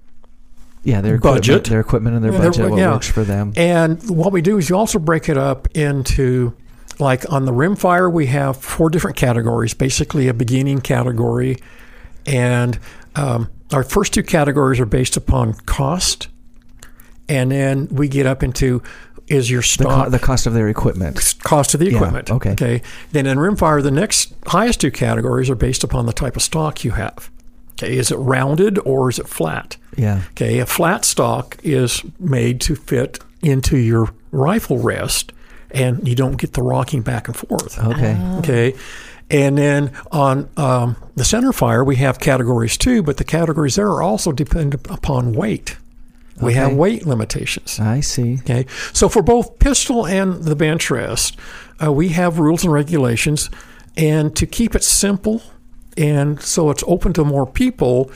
Yeah, 0.85 1.01
their 1.01 1.19
Budget. 1.19 1.45
equipment, 1.45 1.69
their 1.71 1.81
equipment, 1.81 2.17
and 2.17 2.25
their 2.25 2.33
Yeah, 2.33 2.39
their- 2.41 2.51
budget. 2.51 2.71
What 2.71 2.79
yeah. 2.79 2.93
works 2.93 3.09
for 3.09 3.23
them? 3.25 3.53
and 3.57 4.03
what 4.11 4.33
we 4.33 4.43
do 4.43 4.59
is 4.59 4.69
you 4.69 4.77
also 4.77 4.99
break 4.99 5.29
it 5.29 5.39
up 5.39 5.69
into 5.75 6.55
like 6.99 7.25
on 7.33 7.45
the 7.47 7.53
rimfire 7.53 8.13
we 8.13 8.27
have 8.27 8.57
four 8.57 8.91
different 8.91 9.17
categories, 9.17 9.75
basically 9.75 10.29
a 10.29 10.35
beginning 10.35 10.81
category, 10.81 11.59
and 12.27 12.79
um, 13.17 13.49
our 13.73 13.83
first 13.83 14.13
two 14.13 14.23
categories 14.23 14.79
are 14.81 14.87
based 14.87 15.17
upon 15.17 15.55
cost, 15.67 16.29
and 17.29 17.51
then 17.53 17.89
we 17.91 18.09
get 18.09 18.27
up 18.27 18.43
into 18.43 18.83
is 19.29 19.51
your 19.51 19.63
The, 19.63 19.67
stock 19.69 20.05
co- 20.07 20.11
the 20.11 20.19
cost 20.19 20.47
of 20.47 20.53
their 20.53 20.69
equipment. 20.69 21.35
cost 21.45 21.75
of 21.75 21.81
the 21.81 21.87
Yeah, 21.91 21.97
equipment. 21.97 22.31
okay. 22.31 22.51
Okay. 22.53 22.83
Then 23.13 23.27
in 23.27 23.39
rimfire, 23.39 23.83
the 23.83 23.91
next 23.93 24.35
highest 24.49 24.81
two 24.81 24.91
categories 24.91 25.49
are 25.49 25.55
based 25.55 25.85
upon 25.85 26.07
the 26.07 26.13
type 26.13 26.35
of 26.37 26.43
stock 26.43 26.85
you 26.85 26.91
have. 26.91 27.31
Okay. 27.73 27.97
Is 27.97 28.11
it 28.11 28.17
rounded 28.17 28.79
or 28.85 29.11
is 29.11 29.19
it 29.19 29.29
flat? 29.29 29.77
Yeah. 29.97 30.23
Okay. 30.31 30.59
A 30.59 30.67
flat 30.67 31.05
stock 31.05 31.59
is 31.63 32.03
made 32.19 32.61
to 32.63 32.75
fit 32.75 33.19
into 33.43 33.77
your 33.77 34.11
rifle 34.31 34.79
rest, 34.79 35.33
and 35.71 36.07
you 36.07 36.15
don't 36.15 36.37
get 36.37 36.53
the 36.53 36.63
rocking 36.63 37.03
back 37.03 37.29
and 37.29 37.37
forth. 37.37 37.79
Okay. 37.79 38.17
Okay. 38.39 38.75
And 39.31 39.57
then 39.57 39.93
on 40.11 40.51
um, 40.57 40.97
the 41.17 41.25
center 41.25 41.53
fire, 41.53 41.83
we 41.83 41.97
have 41.97 42.19
categories 42.19 42.77
too, 42.77 43.03
but 43.03 43.17
the 43.17 43.25
categories 43.25 43.77
there 43.77 43.89
are 43.89 44.03
also 44.03 44.31
dependent 44.31 44.87
upon 44.91 45.33
weight. 45.33 45.77
We 46.41 46.55
have 46.55 46.75
weight 46.75 47.07
limitations. 47.07 47.79
I 47.79 48.01
see. 48.01 48.39
Okay, 48.41 48.67
so 48.93 49.09
for 49.09 49.23
both 49.23 49.61
pistol 49.61 50.07
and 50.07 50.43
the 50.43 50.57
bench 50.57 50.91
rest, 50.91 51.37
uh, 51.83 51.93
we 51.93 52.09
have 52.09 52.41
rules 52.41 52.65
and 52.65 52.73
regulations, 52.73 53.49
and 53.97 54.35
to 54.37 54.47
keep 54.47 54.75
it 54.75 54.83
simple, 54.83 55.43
and 55.97 56.41
so 56.41 56.71
it's 56.71 56.85
open 56.87 57.13
to 57.15 57.25
more 57.25 57.47
people, 57.47 58.11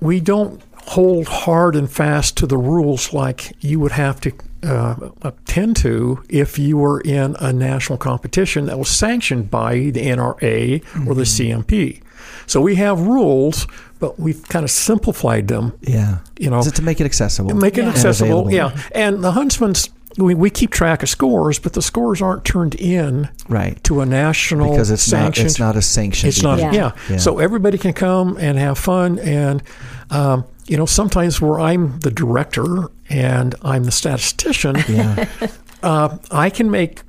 we 0.00 0.20
don't 0.20 0.62
hold 0.76 1.26
hard 1.26 1.74
and 1.76 1.90
fast 1.90 2.36
to 2.36 2.46
the 2.46 2.58
rules 2.58 3.12
like 3.12 3.52
you 3.60 3.80
would 3.80 3.92
have 3.92 4.20
to 4.20 4.32
uh, 4.62 5.10
attend 5.22 5.76
to 5.76 6.22
if 6.28 6.58
you 6.58 6.76
were 6.76 7.00
in 7.00 7.36
a 7.40 7.52
national 7.52 7.98
competition 7.98 8.66
that 8.66 8.78
was 8.78 8.88
sanctioned 8.88 9.50
by 9.50 9.74
the 9.76 10.06
NRA 10.06 10.82
or 11.06 11.14
the 11.14 11.22
CMP. 11.22 12.02
So 12.46 12.60
we 12.60 12.74
have 12.76 13.00
rules, 13.00 13.66
but 14.00 14.18
we've 14.18 14.46
kind 14.48 14.64
of 14.64 14.70
simplified 14.70 15.48
them 15.48 15.72
Yeah. 15.80 16.18
You 16.38 16.50
know, 16.50 16.58
Is 16.58 16.66
it 16.66 16.74
to 16.76 16.82
make 16.82 17.00
it 17.00 17.04
accessible? 17.04 17.54
Make 17.54 17.78
it 17.78 17.82
And 17.82 17.90
accessible, 17.90 18.52
yeah. 18.52 18.76
And 18.92 19.22
the 19.22 19.32
huntsman's, 19.32 19.88
we, 20.16 20.34
we 20.34 20.50
keep 20.50 20.70
track 20.70 21.02
of 21.02 21.08
scores, 21.08 21.58
but 21.58 21.72
the 21.72 21.82
scores 21.82 22.22
aren't 22.22 22.44
turned 22.44 22.74
in 22.76 23.28
Right. 23.48 23.82
to 23.84 24.00
a 24.00 24.06
national 24.06 24.70
Because 24.70 24.90
it's 24.90 25.10
not 25.10 25.36
it's 25.38 25.58
not 25.58 25.76
a 25.76 25.82
sanction. 25.82 26.28
It's 26.28 26.42
not, 26.42 26.58
event. 26.58 26.74
Yeah. 26.74 26.92
yeah. 27.08 27.10
Yeah. 27.10 27.16
So 27.18 27.38
everybody 27.38 27.78
can 27.78 27.92
come 27.92 28.36
and 28.38 28.58
have 28.58 28.78
fun. 28.78 29.18
And, 29.18 29.62
um, 30.10 30.44
you 30.66 30.76
know, 30.76 30.86
sometimes 30.86 31.40
where 31.40 31.58
I'm 31.60 31.98
the 32.00 32.10
director 32.10 32.88
and 33.08 33.54
I'm 33.62 33.84
the 33.84 33.90
statistician, 33.92 34.76
Yeah. 34.88 35.28
uh, 35.82 36.16
I 36.30 36.48
can 36.50 36.70
make, 36.70 37.02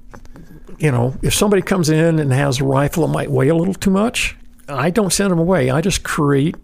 you 0.80 0.92
know, 0.92 1.16
if 1.22 1.34
somebody 1.34 1.62
comes 1.62 1.90
in 1.90 2.20
and 2.20 2.34
has 2.34 2.60
a 2.60 2.64
rifle 2.64 3.06
that 3.08 3.14
might 3.14 3.30
weigh 3.32 3.50
a 3.50 3.56
little 3.56 3.74
too 3.76 3.92
much, 3.92 4.36
I 4.68 4.90
don't 4.90 5.14
send 5.14 5.32
them 5.32 5.40
away. 5.40 5.70
I 5.70 5.82
just 5.82 6.04
create 6.04 6.56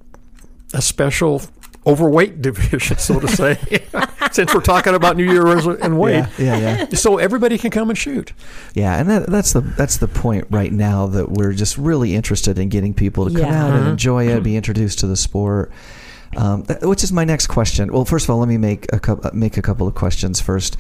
a 0.74 0.82
special 0.82 1.42
overweight 1.86 2.42
division, 2.42 2.98
so 2.98 3.20
to 3.20 3.28
say, 3.28 3.58
since 4.32 4.54
we're 4.54 4.62
talking 4.62 4.94
about 4.94 5.18
New 5.18 5.32
Year 5.32 5.44
res- 5.44 5.66
and 5.66 6.00
weight. 6.00 6.26
Yeah. 6.38 6.58
Yeah. 6.58 6.78
Yeah. 6.92 6.96
So 6.96 7.18
everybody 7.18 7.58
can 7.58 7.72
come 7.72 7.90
and 7.90 7.98
shoot. 7.98 8.34
Yeah, 8.76 9.00
and 9.00 9.10
that, 9.10 9.28
that's 9.28 9.54
the 9.54 9.62
that's 9.62 9.98
the 9.98 10.08
point 10.08 10.46
right 10.52 10.72
now 10.72 11.08
that 11.08 11.32
we're 11.32 11.54
just 11.54 11.78
really 11.78 12.14
interested 12.16 12.60
in 12.60 12.70
getting 12.70 12.94
people 12.94 13.26
to 13.28 13.32
come 13.32 13.42
Yeah. 13.50 13.66
out 13.66 13.74
and 13.74 13.88
enjoy 13.88 14.28
it, 14.28 14.44
be 14.44 14.56
introduced 14.56 15.00
to 15.00 15.08
the 15.08 15.16
sport. 15.18 15.72
Um, 16.38 16.64
th- 16.64 16.80
which 16.84 17.04
is 17.04 17.12
my 17.12 17.26
next 17.26 17.48
question. 17.48 17.92
Well, 17.92 18.06
first 18.06 18.26
of 18.26 18.30
all, 18.30 18.38
let 18.38 18.48
me 18.48 18.58
make 18.58 18.86
a 18.94 19.00
couple 19.02 19.30
make 19.34 19.58
a 19.58 19.62
couple 19.62 19.86
of 19.88 19.96
questions 19.96 20.40
first. 20.40 20.78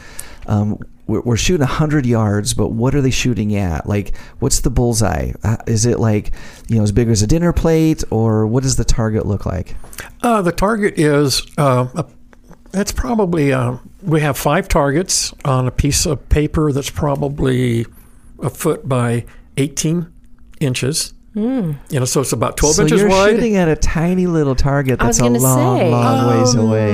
Um, 0.47 0.79
we're, 1.07 1.21
we're 1.21 1.37
shooting 1.37 1.65
hundred 1.65 2.05
yards, 2.05 2.53
but 2.53 2.69
what 2.69 2.95
are 2.95 3.01
they 3.01 3.11
shooting 3.11 3.55
at? 3.55 3.87
Like, 3.87 4.15
what's 4.39 4.61
the 4.61 4.69
bullseye? 4.69 5.33
Uh, 5.43 5.57
Is 5.67 5.85
it 5.85 5.99
like 5.99 6.31
you 6.67 6.77
know 6.77 6.83
as 6.83 6.91
big 6.91 7.09
as 7.09 7.21
a 7.21 7.27
dinner 7.27 7.53
plate, 7.53 8.03
or 8.11 8.47
what 8.47 8.63
does 8.63 8.75
the 8.77 8.85
target 8.85 9.25
look 9.25 9.45
like? 9.45 9.75
Uh, 10.21 10.41
the 10.41 10.51
target 10.51 10.97
is 10.99 11.45
uh, 11.57 11.87
a, 11.95 12.05
it's 12.73 12.91
probably 12.91 13.51
uh, 13.51 13.77
we 14.01 14.21
have 14.21 14.37
five 14.37 14.67
targets 14.67 15.33
on 15.43 15.67
a 15.67 15.71
piece 15.71 16.05
of 16.05 16.27
paper 16.29 16.71
that's 16.71 16.89
probably 16.89 17.85
a 18.41 18.49
foot 18.49 18.87
by 18.87 19.25
18 19.57 20.11
inches. 20.59 21.13
You 21.33 21.77
know, 21.89 22.03
so 22.05 22.19
it's 22.19 22.33
about 22.33 22.57
12 22.57 22.75
so 22.75 22.81
inches 22.83 23.01
you're 23.01 23.09
wide. 23.09 23.31
shooting 23.35 23.55
at 23.55 23.69
a 23.69 23.75
tiny 23.77 24.27
little 24.27 24.55
target 24.55 24.99
that's 24.99 25.19
a 25.19 25.29
long, 25.29 25.77
say. 25.79 25.89
long 25.89 26.39
ways 26.39 26.55
away. 26.55 26.91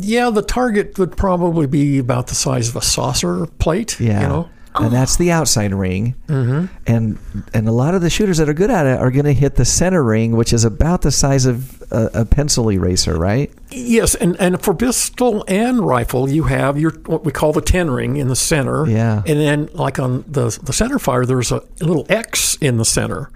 Yeah, 0.00 0.30
the 0.30 0.42
target 0.42 0.98
would 0.98 1.16
probably 1.16 1.66
be 1.66 1.98
about 1.98 2.28
the 2.28 2.34
size 2.34 2.68
of 2.68 2.76
a 2.76 2.82
saucer 2.82 3.46
plate. 3.58 3.98
Yeah. 4.00 4.22
You 4.22 4.28
know, 4.28 4.50
And 4.74 4.92
that's 4.92 5.16
the 5.16 5.30
outside 5.30 5.74
ring, 5.74 6.14
mm-hmm. 6.28 6.66
and 6.86 7.18
and 7.52 7.68
a 7.68 7.72
lot 7.72 7.94
of 7.94 8.00
the 8.00 8.08
shooters 8.08 8.38
that 8.38 8.48
are 8.48 8.54
good 8.54 8.70
at 8.70 8.86
it 8.86 8.98
are 8.98 9.10
going 9.10 9.26
to 9.26 9.34
hit 9.34 9.56
the 9.56 9.66
center 9.66 10.02
ring, 10.02 10.32
which 10.34 10.52
is 10.54 10.64
about 10.64 11.02
the 11.02 11.10
size 11.10 11.44
of 11.44 11.82
a, 11.92 12.10
a 12.14 12.24
pencil 12.24 12.70
eraser, 12.70 13.18
right? 13.18 13.50
yes, 13.70 14.14
and, 14.14 14.34
and 14.40 14.62
for 14.62 14.72
pistol 14.72 15.44
and 15.46 15.80
rifle, 15.86 16.28
you 16.30 16.44
have 16.44 16.78
your 16.78 16.92
what 17.04 17.22
we 17.22 17.32
call 17.32 17.52
the 17.52 17.60
ten 17.60 17.90
ring 17.90 18.16
in 18.16 18.28
the 18.28 18.36
center. 18.36 18.86
Yeah. 18.86 19.22
and 19.26 19.38
then 19.38 19.68
like 19.74 19.98
on 19.98 20.24
the 20.26 20.58
the 20.62 20.72
center 20.72 20.98
fire, 20.98 21.26
there's 21.26 21.52
a 21.52 21.62
little 21.80 22.06
X 22.08 22.56
in 22.62 22.78
the 22.78 22.86
center. 22.86 23.30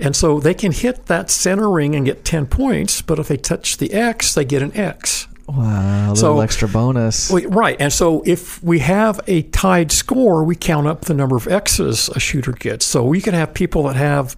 And 0.00 0.16
so 0.16 0.40
they 0.40 0.54
can 0.54 0.72
hit 0.72 1.06
that 1.06 1.30
center 1.30 1.70
ring 1.70 1.94
and 1.94 2.06
get 2.06 2.24
10 2.24 2.46
points, 2.46 3.02
but 3.02 3.18
if 3.18 3.28
they 3.28 3.36
touch 3.36 3.76
the 3.76 3.92
X, 3.92 4.34
they 4.34 4.46
get 4.46 4.62
an 4.62 4.74
X. 4.74 5.28
Wow, 5.56 6.12
a 6.12 6.16
So- 6.16 6.26
little 6.28 6.42
extra 6.42 6.68
bonus. 6.68 7.30
Wait, 7.30 7.48
right. 7.50 7.76
And 7.80 7.92
so 7.92 8.22
if 8.26 8.62
we 8.62 8.78
have 8.80 9.20
a 9.26 9.42
tied 9.42 9.92
score, 9.92 10.44
we 10.44 10.54
count 10.56 10.86
up 10.86 11.06
the 11.06 11.14
number 11.14 11.36
of 11.36 11.46
X's 11.48 12.08
a 12.14 12.20
shooter 12.20 12.52
gets. 12.52 12.84
So 12.86 13.04
we 13.04 13.20
can 13.20 13.34
have 13.34 13.54
people 13.54 13.84
that 13.84 13.96
have 13.96 14.36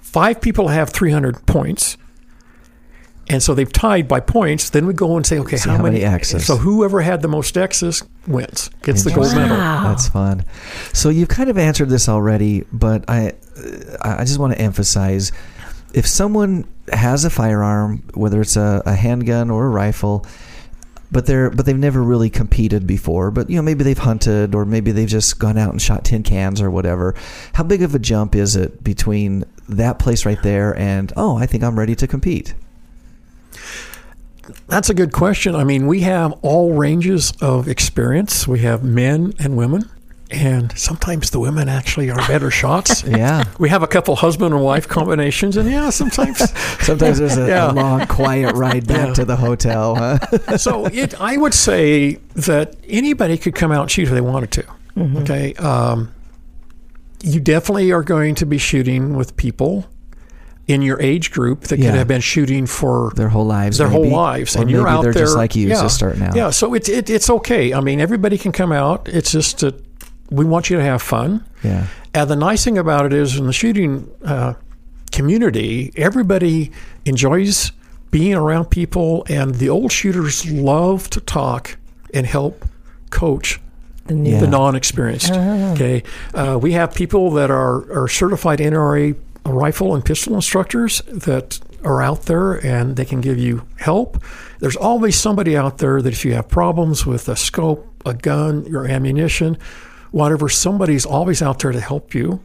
five 0.00 0.40
people 0.40 0.68
have 0.68 0.90
300 0.90 1.46
points, 1.46 1.96
And 3.28 3.40
so 3.40 3.54
they've 3.54 3.72
tied 3.72 4.08
by 4.08 4.18
points. 4.18 4.70
Then 4.70 4.86
we 4.86 4.92
go 4.92 5.16
and 5.16 5.24
say, 5.24 5.38
okay, 5.38 5.56
See 5.56 5.70
how, 5.70 5.76
how 5.76 5.82
many 5.84 6.02
X's. 6.02 6.44
So 6.44 6.56
whoever 6.56 7.00
had 7.00 7.22
the 7.22 7.28
most 7.28 7.56
X's 7.56 8.02
wins, 8.26 8.70
gets 8.82 9.04
the 9.04 9.12
gold 9.12 9.32
medal. 9.36 9.56
That's 9.56 10.08
fun. 10.08 10.44
So 10.92 11.10
you've 11.10 11.28
kind 11.28 11.48
of 11.48 11.56
answered 11.56 11.90
this 11.90 12.08
already, 12.08 12.64
but 12.72 13.04
I 13.08 13.28
uh, 13.56 14.16
I 14.18 14.24
just 14.24 14.38
want 14.40 14.54
to 14.54 14.58
emphasize 14.60 15.30
if 15.92 16.06
someone 16.08 16.64
has 16.92 17.24
a 17.24 17.30
firearm, 17.30 18.02
whether 18.14 18.40
it's 18.40 18.56
a, 18.56 18.82
a 18.84 18.94
handgun 18.96 19.48
or 19.50 19.66
a 19.66 19.70
rifle, 19.70 20.26
but 21.12 21.26
they're 21.26 21.50
but 21.50 21.66
they've 21.66 21.76
never 21.76 22.02
really 22.02 22.30
competed 22.30 22.86
before, 22.86 23.30
but 23.30 23.50
you 23.50 23.56
know 23.56 23.62
maybe 23.62 23.84
they've 23.84 23.98
hunted 23.98 24.54
or 24.54 24.64
maybe 24.64 24.92
they've 24.92 25.08
just 25.08 25.38
gone 25.38 25.58
out 25.58 25.70
and 25.70 25.82
shot 25.82 26.04
tin 26.04 26.22
cans 26.22 26.60
or 26.60 26.70
whatever. 26.70 27.14
How 27.54 27.64
big 27.64 27.82
of 27.82 27.94
a 27.94 27.98
jump 27.98 28.34
is 28.34 28.56
it 28.56 28.82
between 28.84 29.44
that 29.68 29.98
place 29.98 30.24
right 30.24 30.42
there 30.42 30.76
and 30.78 31.12
oh, 31.16 31.36
I 31.36 31.46
think 31.46 31.62
I'm 31.64 31.78
ready 31.78 31.94
to 31.96 32.06
compete? 32.06 32.54
That's 34.66 34.90
a 34.90 34.94
good 34.94 35.12
question. 35.12 35.54
I 35.54 35.64
mean, 35.64 35.86
we 35.86 36.00
have 36.00 36.32
all 36.42 36.74
ranges 36.74 37.32
of 37.40 37.68
experience. 37.68 38.48
We 38.48 38.60
have 38.60 38.82
men 38.82 39.34
and 39.38 39.56
women, 39.56 39.88
and 40.30 40.76
sometimes 40.78 41.30
the 41.30 41.40
women 41.40 41.68
actually 41.68 42.10
are 42.10 42.16
better 42.28 42.50
shots. 42.50 43.02
Yeah. 43.10 43.44
We 43.58 43.68
have 43.68 43.82
a 43.82 43.86
couple 43.86 44.14
husband 44.16 44.54
and 44.54 44.62
wife 44.62 44.86
combinations, 44.88 45.56
and 45.56 45.68
yeah, 45.70 45.90
sometimes. 45.90 46.38
Sometimes 46.80 47.18
there's 47.18 47.36
a, 47.36 47.46
Yeah. 47.48 47.70
a 47.70 47.72
long, 47.72 48.06
quiet 48.06 48.54
ride 48.54 48.86
back 48.86 49.08
Yeah. 49.08 49.14
to 49.14 49.24
the 49.24 49.36
hotel. 49.36 49.96
Huh? 49.96 50.56
so 50.56 50.86
it, 50.86 51.20
I 51.20 51.36
would 51.36 51.54
say 51.54 52.18
that 52.34 52.76
anybody 52.88 53.36
could 53.36 53.54
come 53.54 53.72
out 53.72 53.82
and 53.82 53.90
shoot 53.90 54.08
if 54.08 54.14
they 54.14 54.20
wanted 54.20 54.50
to. 54.52 54.64
Okay. 54.98 55.54
Um, 55.54 56.12
you 57.22 57.40
definitely 57.40 57.90
are 57.92 58.02
going 58.02 58.34
to 58.36 58.46
be 58.46 58.58
shooting 58.58 59.14
with 59.16 59.36
people 59.36 59.86
in 60.66 60.82
your 60.82 61.00
age 61.02 61.30
group 61.32 61.62
that 61.64 61.78
Yeah. 61.78 61.90
could 61.90 61.98
have 61.98 62.08
been 62.08 62.20
shooting 62.20 62.66
for 62.66 63.12
Their 63.16 63.28
whole 63.28 63.44
lives, 63.46 63.78
their 63.78 63.88
maybe. 63.88 64.08
whole 64.08 64.16
lives, 64.18 64.56
Or 64.56 64.60
and 64.62 64.70
you're 64.70 64.86
out 64.88 65.02
they're 65.02 65.12
there 65.12 65.24
just 65.24 65.36
like 65.36 65.56
you, 65.56 65.68
yeah, 65.68 65.82
just 65.82 65.96
starting 65.96 66.22
out. 66.22 66.36
Yeah, 66.36 66.50
so 66.50 66.74
it's 66.74 66.88
it, 66.88 67.10
it's 67.10 67.28
okay. 67.28 67.74
I 67.74 67.80
mean, 67.80 68.00
everybody 68.00 68.38
can 68.38 68.52
come 68.52 68.70
out. 68.72 69.08
It's 69.08 69.32
just 69.32 69.58
that 69.60 69.74
we 70.30 70.44
want 70.44 70.70
you 70.70 70.76
to 70.76 70.82
have 70.82 71.02
fun. 71.02 71.44
Yeah. 71.62 71.86
And 72.14 72.30
the 72.30 72.36
nice 72.36 72.64
thing 72.64 72.78
about 72.78 73.06
it 73.06 73.12
is, 73.12 73.36
in 73.36 73.46
the 73.46 73.52
shooting 73.52 74.10
uh, 74.24 74.54
community, 75.12 75.92
everybody 75.96 76.72
enjoys 77.04 77.72
being 78.10 78.34
around 78.34 78.66
people, 78.70 79.24
and 79.28 79.54
the 79.56 79.68
old 79.68 79.92
shooters 79.92 80.50
love 80.50 81.08
to 81.10 81.20
talk 81.20 81.76
and 82.12 82.26
help 82.26 82.64
coach 83.10 83.60
The. 84.08 84.16
Yeah. 84.16 84.40
the 84.40 84.48
non-experienced. 84.48 85.32
Okay, 85.32 86.02
uh, 86.34 86.58
we 86.60 86.72
have 86.72 86.92
people 86.94 87.30
that 87.32 87.50
are 87.50 87.90
are 87.92 88.08
certified 88.08 88.58
NRA 88.58 89.14
rifle 89.44 89.94
and 89.94 90.04
pistol 90.04 90.34
instructors 90.34 91.02
that 91.06 91.60
are 91.84 92.02
out 92.02 92.22
there, 92.22 92.54
and 92.66 92.96
they 92.96 93.04
can 93.04 93.20
give 93.20 93.38
you 93.38 93.62
help. 93.76 94.22
There's 94.58 94.76
always 94.76 95.18
somebody 95.18 95.56
out 95.56 95.78
there 95.78 96.02
that 96.02 96.12
if 96.12 96.24
you 96.24 96.34
have 96.34 96.48
problems 96.48 97.06
with 97.06 97.28
a 97.28 97.36
scope, 97.36 97.86
a 98.04 98.12
gun, 98.14 98.66
your 98.66 98.86
ammunition, 98.86 99.56
whatever, 100.10 100.48
somebody's 100.48 101.04
always 101.06 101.42
out 101.42 101.58
there 101.60 101.72
to 101.72 101.80
help 101.80 102.14
you. 102.14 102.40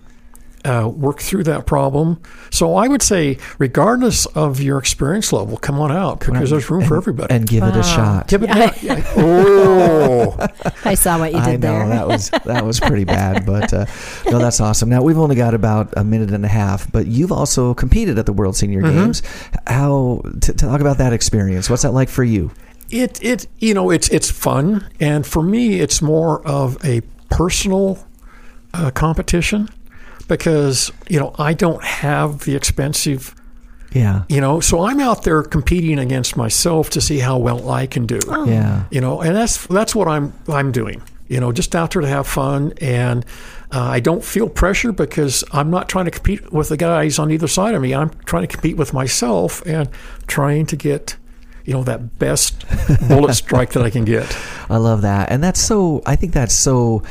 Uh, 0.64 0.88
work 0.88 1.20
through 1.20 1.44
that 1.44 1.68
problem. 1.68 2.20
So 2.50 2.74
I 2.76 2.88
would 2.88 3.04
say, 3.04 3.38
regardless 3.60 4.26
of 4.26 4.60
your 4.60 4.80
experience 4.80 5.32
level, 5.32 5.58
come 5.58 5.80
on 5.80 5.92
out 5.92 6.22
because 6.22 6.50
there's 6.50 6.72
room 6.72 6.84
for 6.86 6.98
everybody. 6.98 7.32
And 7.36 7.48
give 7.48 7.62
it 7.64 7.76
a 7.76 7.84
shot. 7.84 8.28
Give 8.28 8.42
it 8.42 8.50
oh, 9.16 10.36
I 10.84 10.96
saw 10.96 11.20
what 11.20 11.34
you 11.34 11.40
did 11.42 11.48
I 11.48 11.52
know 11.58 11.60
there. 11.60 11.88
that 11.90 12.08
was 12.08 12.30
that 12.46 12.66
was 12.66 12.80
pretty 12.80 13.04
bad, 13.04 13.46
but 13.46 13.74
uh, 13.74 13.86
no, 14.26 14.40
that's 14.40 14.60
awesome. 14.60 14.90
Now 14.90 15.04
we've 15.04 15.20
only 15.20 15.36
got 15.36 15.54
about 15.54 15.94
a 15.98 16.04
minute 16.04 16.32
and 16.32 16.44
a 16.44 16.48
half, 16.48 16.92
but 16.92 17.06
you've 17.06 17.32
also 17.32 17.76
competed 17.76 18.18
at 18.18 18.26
the 18.26 18.34
World 18.34 18.56
Senior 18.56 18.82
Mm-hmm. 18.82 18.98
Games. 19.06 19.22
How 19.68 20.24
to 20.42 20.52
talk 20.54 20.82
about 20.82 20.98
that 20.98 21.14
experience? 21.14 21.70
What's 21.70 21.84
that 21.84 21.92
like 21.92 22.10
for 22.10 22.24
you? 22.24 22.50
It 22.90 23.24
it 23.24 23.46
you 23.60 23.76
know 23.76 23.92
it's 23.92 24.10
it's 24.10 24.32
fun, 24.32 24.90
and 25.00 25.28
for 25.28 25.44
me 25.44 25.80
it's 25.80 26.02
more 26.02 26.46
of 26.48 26.84
a 26.84 27.02
personal 27.38 27.98
uh, 28.74 28.92
competition 28.92 29.70
because 30.28 30.92
you 31.10 31.20
know 31.20 31.34
I 31.38 31.54
don't 31.54 31.84
have 31.84 32.46
the 32.46 32.56
expensive 32.56 33.36
Yeah, 33.92 34.24
you 34.30 34.42
know 34.42 34.60
so 34.60 34.86
I'm 34.88 35.00
out 35.00 35.24
there 35.24 35.44
competing 35.44 36.00
against 36.00 36.36
myself 36.38 36.90
to 36.92 37.02
see 37.02 37.20
how 37.20 37.38
well 37.38 37.70
I 37.70 37.88
can 37.88 38.06
do. 38.06 38.20
yeah, 38.46 38.86
You 38.92 39.02
know, 39.02 39.22
and 39.22 39.36
that's 39.36 39.68
that's 39.68 39.94
what 39.96 40.08
I'm 40.08 40.34
I'm 40.48 40.72
doing. 40.72 41.02
You 41.28 41.40
know, 41.40 41.52
just 41.52 41.76
out 41.76 41.92
there 41.92 42.02
to 42.04 42.08
have 42.08 42.28
fun, 42.28 42.74
and 42.80 43.26
uh, 43.72 43.82
I 43.82 44.00
don't 44.00 44.24
feel 44.24 44.48
pressure 44.48 44.92
because 44.92 45.44
I'm 45.52 45.72
not 45.72 45.90
trying 45.90 46.06
to 46.06 46.12
compete 46.12 46.54
with 46.54 46.70
the 46.70 46.78
guys 46.78 47.18
on 47.18 47.32
either 47.32 47.48
side 47.48 47.74
of 47.74 47.82
me. 47.82 47.96
I'm 47.96 48.12
trying 48.26 48.44
to 48.48 48.48
compete 48.48 48.78
with 48.78 48.94
myself 48.94 49.66
and 49.66 49.90
trying 50.28 50.68
to 50.68 50.76
get, 50.76 51.16
you 51.66 51.74
know, 51.74 51.84
that 51.84 52.20
best 52.20 52.64
bullet 53.08 53.34
strike 53.34 53.72
that 53.74 53.84
I 53.84 53.90
can 53.90 54.06
get. 54.06 54.26
I 54.70 54.78
love 54.78 55.02
that, 55.02 55.32
and 55.32 55.44
that's 55.44 55.60
so. 55.60 56.02
I 56.06 56.16
think 56.16 56.34
that's 56.34 56.56
so. 56.56 57.04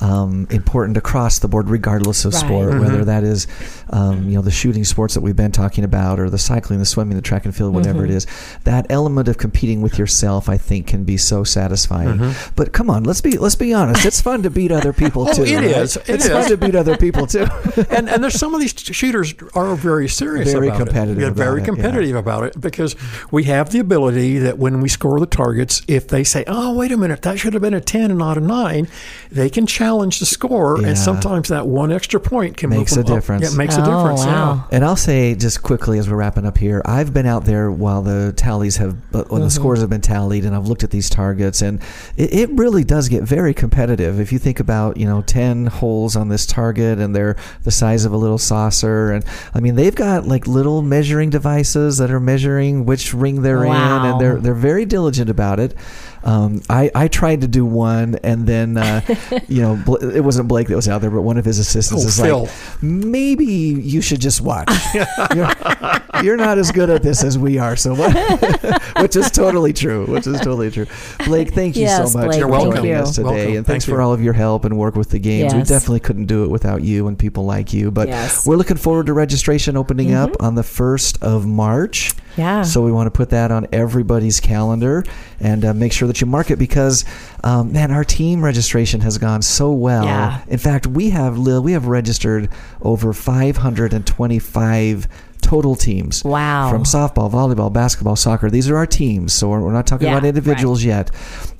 Um, 0.00 0.48
important 0.50 0.96
across 0.96 1.38
the 1.38 1.46
board, 1.46 1.70
regardless 1.70 2.24
of 2.24 2.32
Right. 2.32 2.40
sport, 2.40 2.70
Mm-hmm. 2.70 2.80
whether 2.80 3.04
that 3.04 3.22
is, 3.22 3.46
um, 3.92 4.28
you 4.28 4.34
know, 4.36 4.42
the 4.42 4.50
shooting 4.50 4.84
sports 4.84 5.14
that 5.14 5.20
we've 5.20 5.36
been 5.36 5.52
talking 5.52 5.84
about, 5.84 6.18
or 6.18 6.30
the 6.30 6.38
cycling, 6.38 6.78
the 6.78 6.84
swimming, 6.86 7.16
the 7.16 7.22
track 7.22 7.44
and 7.44 7.54
field, 7.54 7.74
whatever 7.74 8.04
it 8.04 8.08
Mm-hmm. 8.08 8.16
is. 8.16 8.26
That 8.64 8.86
element 8.90 9.28
of 9.28 9.38
competing 9.38 9.82
with 9.82 9.98
yourself, 9.98 10.48
I 10.48 10.56
think, 10.56 10.86
can 10.86 11.04
be 11.04 11.16
so 11.16 11.44
satisfying. 11.44 12.34
But 12.56 12.72
come 12.72 12.88
on, 12.90 13.04
let's 13.04 13.20
be 13.20 13.38
let's 13.38 13.54
be 13.54 13.72
honest. 13.74 14.04
It's 14.04 14.20
fun 14.20 14.42
to 14.42 14.50
beat 14.50 14.72
other 14.72 14.92
people 15.02 15.26
Mm-hmm. 15.26 15.40
Oh, 15.42 15.44
too. 15.44 15.50
it 15.52 15.56
right? 15.56 15.64
is. 15.82 15.96
It 15.96 16.08
it's 16.08 16.24
is. 16.24 16.30
fun 16.30 16.48
to 16.48 16.56
beat 16.56 16.74
other 16.74 16.96
people 16.96 17.26
too. 17.26 17.46
and 17.90 18.08
and 18.08 18.22
there's 18.22 18.38
some 18.38 18.54
of 18.54 18.60
these 18.60 18.74
shooters 18.78 19.34
are 19.54 19.74
very 19.76 20.08
serious 20.08 20.52
Very 20.52 20.68
about 20.68 20.78
competitive 20.78 21.22
it. 21.22 21.30
Very 21.34 21.58
it, 21.58 21.60
yeah. 21.60 21.66
competitive 21.66 22.16
about 22.16 22.44
it 22.44 22.60
because 22.60 22.96
we 23.30 23.44
have 23.44 23.70
the 23.70 23.78
ability 23.78 24.38
that 24.38 24.58
when 24.58 24.80
we 24.80 24.88
score 24.88 25.20
the 25.20 25.26
targets, 25.26 25.82
if 25.86 26.08
they 26.08 26.24
say, 26.24 26.44
"Oh, 26.46 26.74
wait 26.74 26.92
a 26.92 26.96
minute, 26.96 27.22
that 27.22 27.38
should 27.38 27.52
have 27.52 27.62
been 27.62 27.74
a 27.74 27.80
ten 27.80 28.10
and 28.10 28.18
not 28.18 28.36
a 28.38 28.40
9, 28.40 28.88
they 29.30 29.50
can 29.50 29.66
challenge 29.66 30.18
the 30.18 30.26
score, 30.26 30.78
Yeah. 30.80 30.88
and 30.88 30.98
sometimes 30.98 31.48
that 31.48 31.66
one 31.66 31.92
extra 31.92 32.18
point 32.20 32.56
can 32.56 32.70
Makes 32.70 32.96
a 32.96 33.00
up. 33.00 33.06
difference. 33.06 33.42
Yeah, 33.42 33.50
it 33.50 33.56
makes 33.56 33.76
a 33.82 33.96
difference. 33.96 34.20
wow. 34.24 34.66
And 34.70 34.84
I'll 34.84 34.96
say 34.96 35.34
just 35.34 35.62
quickly 35.62 35.98
as 35.98 36.08
we're 36.08 36.16
wrapping 36.16 36.44
up 36.46 36.58
here, 36.58 36.82
I've 36.84 37.12
been 37.12 37.26
out 37.26 37.44
there 37.44 37.70
while 37.70 38.02
the 38.02 38.32
tallies 38.36 38.76
have, 38.76 38.96
uh, 39.14 39.24
when 39.24 39.42
the 39.42 39.50
scores 39.50 39.80
have 39.80 39.90
been 39.90 40.00
tallied, 40.00 40.44
and 40.44 40.54
I've 40.54 40.66
looked 40.66 40.82
at 40.84 40.90
these 40.90 41.10
targets, 41.10 41.62
and 41.62 41.80
it, 42.16 42.32
it 42.34 42.50
really 42.52 42.84
does 42.84 43.08
get 43.08 43.22
very 43.24 43.54
competitive. 43.54 44.20
If 44.20 44.32
you 44.32 44.38
think 44.38 44.60
about, 44.60 44.96
you 44.96 45.06
know, 45.06 45.22
ten 45.22 45.66
holes 45.66 46.16
on 46.16 46.28
this 46.28 46.46
target, 46.46 46.98
and 46.98 47.14
they're 47.14 47.36
the 47.64 47.70
size 47.70 48.04
of 48.04 48.12
a 48.12 48.16
little 48.16 48.38
saucer, 48.38 49.12
and 49.12 49.24
I 49.54 49.60
mean, 49.60 49.74
they've 49.74 49.94
got 49.94 50.26
like 50.26 50.46
little 50.46 50.82
measuring 50.82 51.30
devices 51.30 51.98
that 51.98 52.10
are 52.10 52.20
measuring 52.20 52.84
which 52.84 53.12
ring 53.14 53.42
they're 53.42 53.64
in, 53.64 53.72
and 53.72 54.20
they're 54.20 54.38
they're 54.40 54.54
very 54.54 54.84
diligent 54.84 55.30
about 55.30 55.60
it. 55.60 55.74
Um, 56.24 56.62
I, 56.70 56.88
I 56.94 57.08
tried 57.08 57.40
to 57.40 57.48
do 57.48 57.66
one, 57.66 58.14
and 58.22 58.46
then 58.46 58.76
uh, 58.76 59.00
you 59.48 59.60
know 59.62 59.98
it 60.00 60.20
wasn't 60.22 60.46
Blake 60.48 60.68
that 60.68 60.76
was 60.76 60.88
out 60.88 61.00
there, 61.00 61.10
but 61.10 61.22
one 61.22 61.36
of 61.36 61.44
his 61.44 61.58
assistants 61.58 62.04
Oh, 62.04 62.08
is 62.08 62.20
Phil. 62.20 62.42
like, 62.44 62.82
maybe 62.82 63.71
you 63.80 64.00
should 64.00 64.20
just 64.20 64.40
watch. 64.40 64.68
you're, 65.34 65.48
you're 66.22 66.36
not 66.36 66.58
as 66.58 66.70
good 66.72 66.90
at 66.90 67.02
this 67.02 67.22
as 67.24 67.38
we 67.38 67.58
are, 67.58 67.76
so 67.76 67.94
what? 67.94 68.82
which 69.02 69.16
is 69.16 69.30
totally 69.30 69.72
true. 69.72 70.06
Which 70.06 70.26
is 70.26 70.38
totally 70.40 70.70
true. 70.70 70.86
Blake, 71.24 71.50
thank 71.50 71.76
you 71.76 71.82
Yes, 71.82 72.12
so 72.12 72.18
much 72.18 72.26
Blake, 72.28 72.38
You're 72.38 72.48
for 72.48 72.52
welcome. 72.52 72.70
joining 72.76 72.92
thank 72.94 73.06
us 73.06 73.14
today, 73.16 73.24
Welcome. 73.28 73.56
and 73.56 73.66
thanks 73.66 73.84
Thank 73.84 73.94
for 73.96 74.02
all 74.02 74.12
of 74.12 74.22
your 74.22 74.32
help 74.34 74.64
and 74.64 74.76
work 74.78 74.94
with 74.96 75.10
the 75.10 75.18
games. 75.18 75.54
We 75.54 75.62
definitely 75.62 76.00
couldn't 76.00 76.26
do 76.26 76.44
it 76.44 76.48
without 76.50 76.82
you 76.82 77.08
and 77.08 77.18
people 77.18 77.44
like 77.44 77.72
you. 77.72 77.90
But 77.90 78.08
Yes. 78.08 78.46
we're 78.46 78.56
looking 78.56 78.76
forward 78.76 79.06
to 79.06 79.12
registration 79.12 79.76
opening 79.76 80.08
Mm-hmm. 80.08 80.32
up 80.32 80.42
on 80.42 80.54
the 80.56 80.62
first 80.62 81.22
of 81.22 81.46
March. 81.46 82.12
Yeah. 82.36 82.62
So 82.62 82.82
we 82.82 82.92
want 82.92 83.06
to 83.06 83.10
put 83.10 83.30
that 83.30 83.50
on 83.50 83.66
everybody's 83.72 84.40
calendar 84.40 85.04
and 85.40 85.64
uh, 85.64 85.74
make 85.74 85.92
sure 85.92 86.08
that 86.08 86.20
you 86.20 86.26
mark 86.26 86.50
it 86.50 86.58
because, 86.58 87.04
um, 87.44 87.72
man, 87.72 87.90
our 87.90 88.04
team 88.04 88.44
registration 88.44 89.00
has 89.02 89.18
gone 89.18 89.42
so 89.42 89.72
well. 89.72 90.04
Yeah. 90.04 90.42
In 90.48 90.58
fact, 90.58 90.86
we 90.86 91.10
have 91.10 91.36
Lil, 91.38 91.62
we 91.62 91.72
have 91.72 91.86
registered 91.86 92.48
over 92.80 93.12
525 93.12 95.08
total 95.42 95.74
teams. 95.74 96.24
Wow. 96.24 96.70
From 96.70 96.84
softball, 96.84 97.30
volleyball, 97.30 97.70
basketball, 97.72 98.16
soccer. 98.16 98.48
These 98.48 98.70
are 98.70 98.76
our 98.76 98.86
teams. 98.86 99.32
So 99.34 99.50
we're, 99.50 99.60
we're 99.60 99.72
not 99.72 99.86
talking 99.86 100.06
Yeah, 100.06 100.14
about 100.14 100.26
individuals 100.26 100.82
yet. 100.82 101.10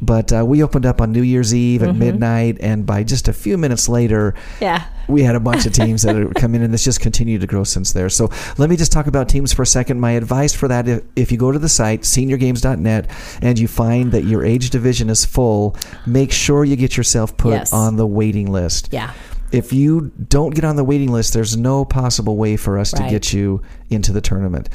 But 0.00 0.32
uh, 0.32 0.44
we 0.46 0.62
opened 0.62 0.86
up 0.86 1.00
on 1.00 1.12
New 1.12 1.22
Year's 1.22 1.54
Eve 1.54 1.82
at 1.82 1.90
Mm-hmm. 1.90 1.98
midnight, 1.98 2.56
and 2.60 2.86
by 2.86 3.02
just 3.04 3.28
a 3.28 3.32
few 3.32 3.58
minutes 3.58 3.88
later, 3.88 4.34
yeah. 4.60 4.84
we 5.08 5.22
had 5.22 5.34
a 5.36 5.40
bunch 5.40 5.66
of 5.66 5.72
teams 5.72 6.02
that 6.02 6.16
had 6.16 6.34
come 6.36 6.54
in, 6.54 6.62
and 6.62 6.72
it's 6.72 6.82
just 6.84 7.00
continued 7.00 7.42
to 7.42 7.46
grow 7.46 7.64
since 7.64 7.92
there. 7.92 8.08
So 8.08 8.30
let 8.56 8.70
me 8.70 8.76
just 8.76 8.90
talk 8.92 9.06
about 9.06 9.28
teams 9.28 9.52
for 9.52 9.62
a 9.62 9.66
second. 9.66 10.00
My 10.00 10.12
advice 10.12 10.54
for 10.54 10.68
that: 10.68 10.88
if, 10.88 11.02
if 11.16 11.30
you 11.32 11.38
go 11.38 11.52
to 11.52 11.58
the 11.58 11.68
site 11.68 12.02
seniorgames.net 12.02 13.10
and 13.42 13.58
you 13.58 13.68
find 13.68 14.12
that 14.12 14.24
your 14.24 14.44
age 14.44 14.70
division 14.70 15.10
is 15.10 15.24
full, 15.24 15.76
make 16.06 16.32
sure 16.32 16.64
you 16.64 16.76
get 16.76 16.96
yourself 16.96 17.36
put 17.36 17.52
Yes. 17.52 17.72
on 17.72 17.96
the 17.96 18.06
waiting 18.06 18.50
list. 18.50 18.88
Yeah. 18.92 19.12
If 19.52 19.72
you 19.72 20.10
don't 20.28 20.54
get 20.54 20.64
on 20.64 20.76
the 20.76 20.84
waiting 20.84 21.12
list, 21.12 21.34
there's 21.34 21.56
no 21.56 21.84
possible 21.84 22.36
way 22.36 22.56
for 22.56 22.78
us 22.78 22.90
to 22.92 23.08
get 23.08 23.32
you 23.32 23.62
into 23.90 24.12
the 24.12 24.20
tournament. 24.20 24.68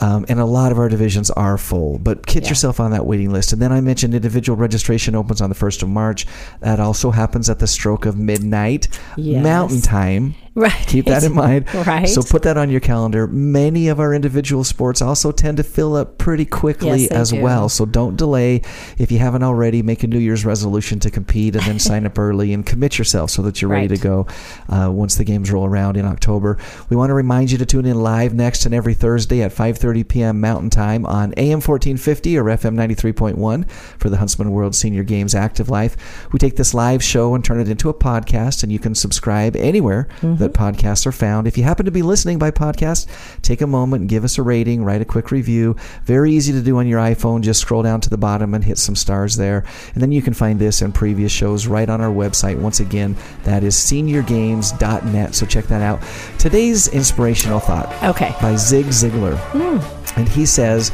Um, 0.00 0.24
and 0.28 0.40
a 0.40 0.44
lot 0.44 0.72
of 0.72 0.78
our 0.78 0.88
divisions 0.88 1.30
are 1.30 1.56
full, 1.56 1.98
but 1.98 2.26
get 2.26 2.42
Yeah. 2.44 2.48
yourself 2.50 2.80
on 2.80 2.90
that 2.90 3.06
waiting 3.06 3.30
list. 3.30 3.52
And 3.52 3.62
then 3.62 3.70
I 3.70 3.80
mentioned 3.80 4.14
individual 4.14 4.56
registration 4.56 5.14
opens 5.14 5.40
on 5.40 5.48
the 5.48 5.54
1st 5.54 5.82
of 5.82 5.88
March. 5.90 6.26
That 6.60 6.80
also 6.80 7.12
happens 7.12 7.48
at 7.48 7.60
the 7.60 7.68
stroke 7.68 8.04
of 8.04 8.16
midnight 8.16 8.88
Yes. 9.16 9.42
Mountain 9.44 9.80
Time. 9.82 10.34
Right. 10.54 10.86
Keep 10.86 11.06
that 11.06 11.24
in 11.24 11.32
mind. 11.34 11.66
Right. 11.86 12.06
So 12.08 12.22
put 12.22 12.42
that 12.42 12.56
on 12.58 12.68
your 12.70 12.80
calendar. 12.80 13.26
Many 13.26 13.88
of 13.88 13.98
our 13.98 14.12
individual 14.14 14.64
sports 14.64 15.00
also 15.00 15.32
tend 15.32 15.56
to 15.56 15.62
fill 15.62 15.96
up 15.96 16.18
pretty 16.18 16.44
quickly 16.44 17.02
Yes, 17.02 17.10
as 17.10 17.30
do. 17.30 17.40
well. 17.40 17.68
So 17.70 17.86
don't 17.86 18.16
delay. 18.16 18.60
If 18.98 19.10
you 19.10 19.18
haven't 19.18 19.42
already, 19.42 19.82
make 19.82 20.02
a 20.02 20.06
New 20.06 20.18
Year's 20.18 20.44
resolution 20.44 21.00
to 21.00 21.10
compete 21.10 21.56
and 21.56 21.64
then 21.64 21.78
sign 21.90 22.04
up 22.06 22.18
early 22.18 22.52
and 22.52 22.64
commit 22.66 22.98
yourself 22.98 23.30
so 23.30 23.40
that 23.42 23.60
you're 23.62 23.70
ready 23.70 23.88
Right. 23.88 23.96
to 23.96 24.02
go 24.02 24.26
uh, 24.68 24.90
once 24.92 25.16
the 25.16 25.24
games 25.24 25.50
roll 25.50 25.64
around 25.64 25.96
in 25.96 26.04
October. 26.04 26.58
We 26.90 26.96
want 26.96 27.08
to 27.10 27.14
remind 27.14 27.50
you 27.50 27.58
to 27.58 27.66
tune 27.66 27.86
in 27.86 28.00
live 28.02 28.34
next 28.34 28.66
and 28.66 28.74
every 28.74 28.94
Thursday 28.94 29.42
at 29.42 29.52
5:30 29.52 30.06
p.m. 30.06 30.40
Mountain 30.40 30.70
Time 30.70 31.06
on 31.06 31.32
AM 31.38 31.60
1450 31.62 32.36
or 32.38 32.44
FM 32.44 32.74
93.1 32.76 33.70
for 33.98 34.10
the 34.10 34.18
Huntsman 34.18 34.50
World 34.50 34.74
Senior 34.74 35.02
Games 35.02 35.34
Active 35.34 35.70
Life. 35.70 36.28
We 36.32 36.38
take 36.38 36.56
this 36.56 36.74
live 36.74 37.02
show 37.02 37.34
and 37.34 37.42
turn 37.44 37.58
it 37.60 37.68
into 37.68 37.88
a 37.88 37.94
podcast, 37.94 38.62
and 38.62 38.70
you 38.70 38.78
can 38.78 38.94
subscribe 38.94 39.56
anywhere 39.56 40.08
that 40.42 40.52
podcasts 40.52 41.06
are 41.06 41.12
found. 41.12 41.46
If 41.46 41.56
you 41.56 41.64
happen 41.64 41.86
to 41.86 41.90
be 41.90 42.02
listening 42.02 42.38
by 42.38 42.50
podcast, 42.50 43.06
take 43.42 43.60
a 43.60 43.66
moment 43.66 44.02
give 44.08 44.24
us 44.24 44.36
a 44.38 44.42
rating, 44.42 44.84
write 44.84 45.00
a 45.00 45.04
quick 45.06 45.30
review. 45.30 45.74
Very 46.04 46.32
easy 46.32 46.52
to 46.52 46.60
do 46.60 46.76
on 46.78 46.86
your 46.86 47.00
iPhone. 47.00 47.40
Just 47.42 47.60
scroll 47.60 47.82
down 47.82 48.00
to 48.02 48.10
the 48.10 48.18
bottom 48.18 48.52
and 48.54 48.62
hit 48.64 48.78
some 48.78 48.94
stars 48.96 49.36
there. 49.36 49.64
And 49.94 50.02
then 50.02 50.12
you 50.12 50.20
can 50.22 50.34
find 50.34 50.58
this 50.58 50.82
and 50.82 50.94
previous 50.94 51.32
shows 51.32 51.66
right 51.66 51.88
on 51.88 52.00
our 52.00 52.10
website. 52.12 52.58
Once 52.60 52.80
again, 52.80 53.16
that 53.44 53.62
is 53.64 53.74
seniorgames.net. 53.76 55.34
So 55.34 55.46
check 55.46 55.66
that 55.66 55.82
out. 55.82 56.00
Today's 56.38 56.88
inspirational 56.88 57.60
thought 57.60 57.90
Okay. 58.02 58.34
by 58.40 58.56
Zig 58.56 58.86
Ziglar. 58.86 59.36
Hmm. 59.52 60.18
And 60.18 60.28
he 60.28 60.44
says, 60.44 60.90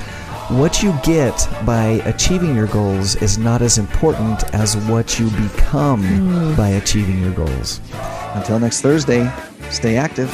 What 0.49 0.83
you 0.83 0.99
get 1.05 1.47
by 1.67 2.01
achieving 2.07 2.55
your 2.55 2.69
goals 2.69 3.17
is 3.17 3.37
not 3.37 3.61
as 3.61 3.77
important 3.77 4.43
as 4.55 4.79
what 4.89 5.21
you 5.21 5.29
become 5.31 6.03
hmm. 6.03 6.57
by 6.57 6.69
achieving 6.69 7.21
your 7.21 7.33
goals. 7.33 7.81
Until 8.33 8.59
next 8.59 8.81
Thursday, 8.81 9.31
stay 9.69 9.99
active. 9.99 10.33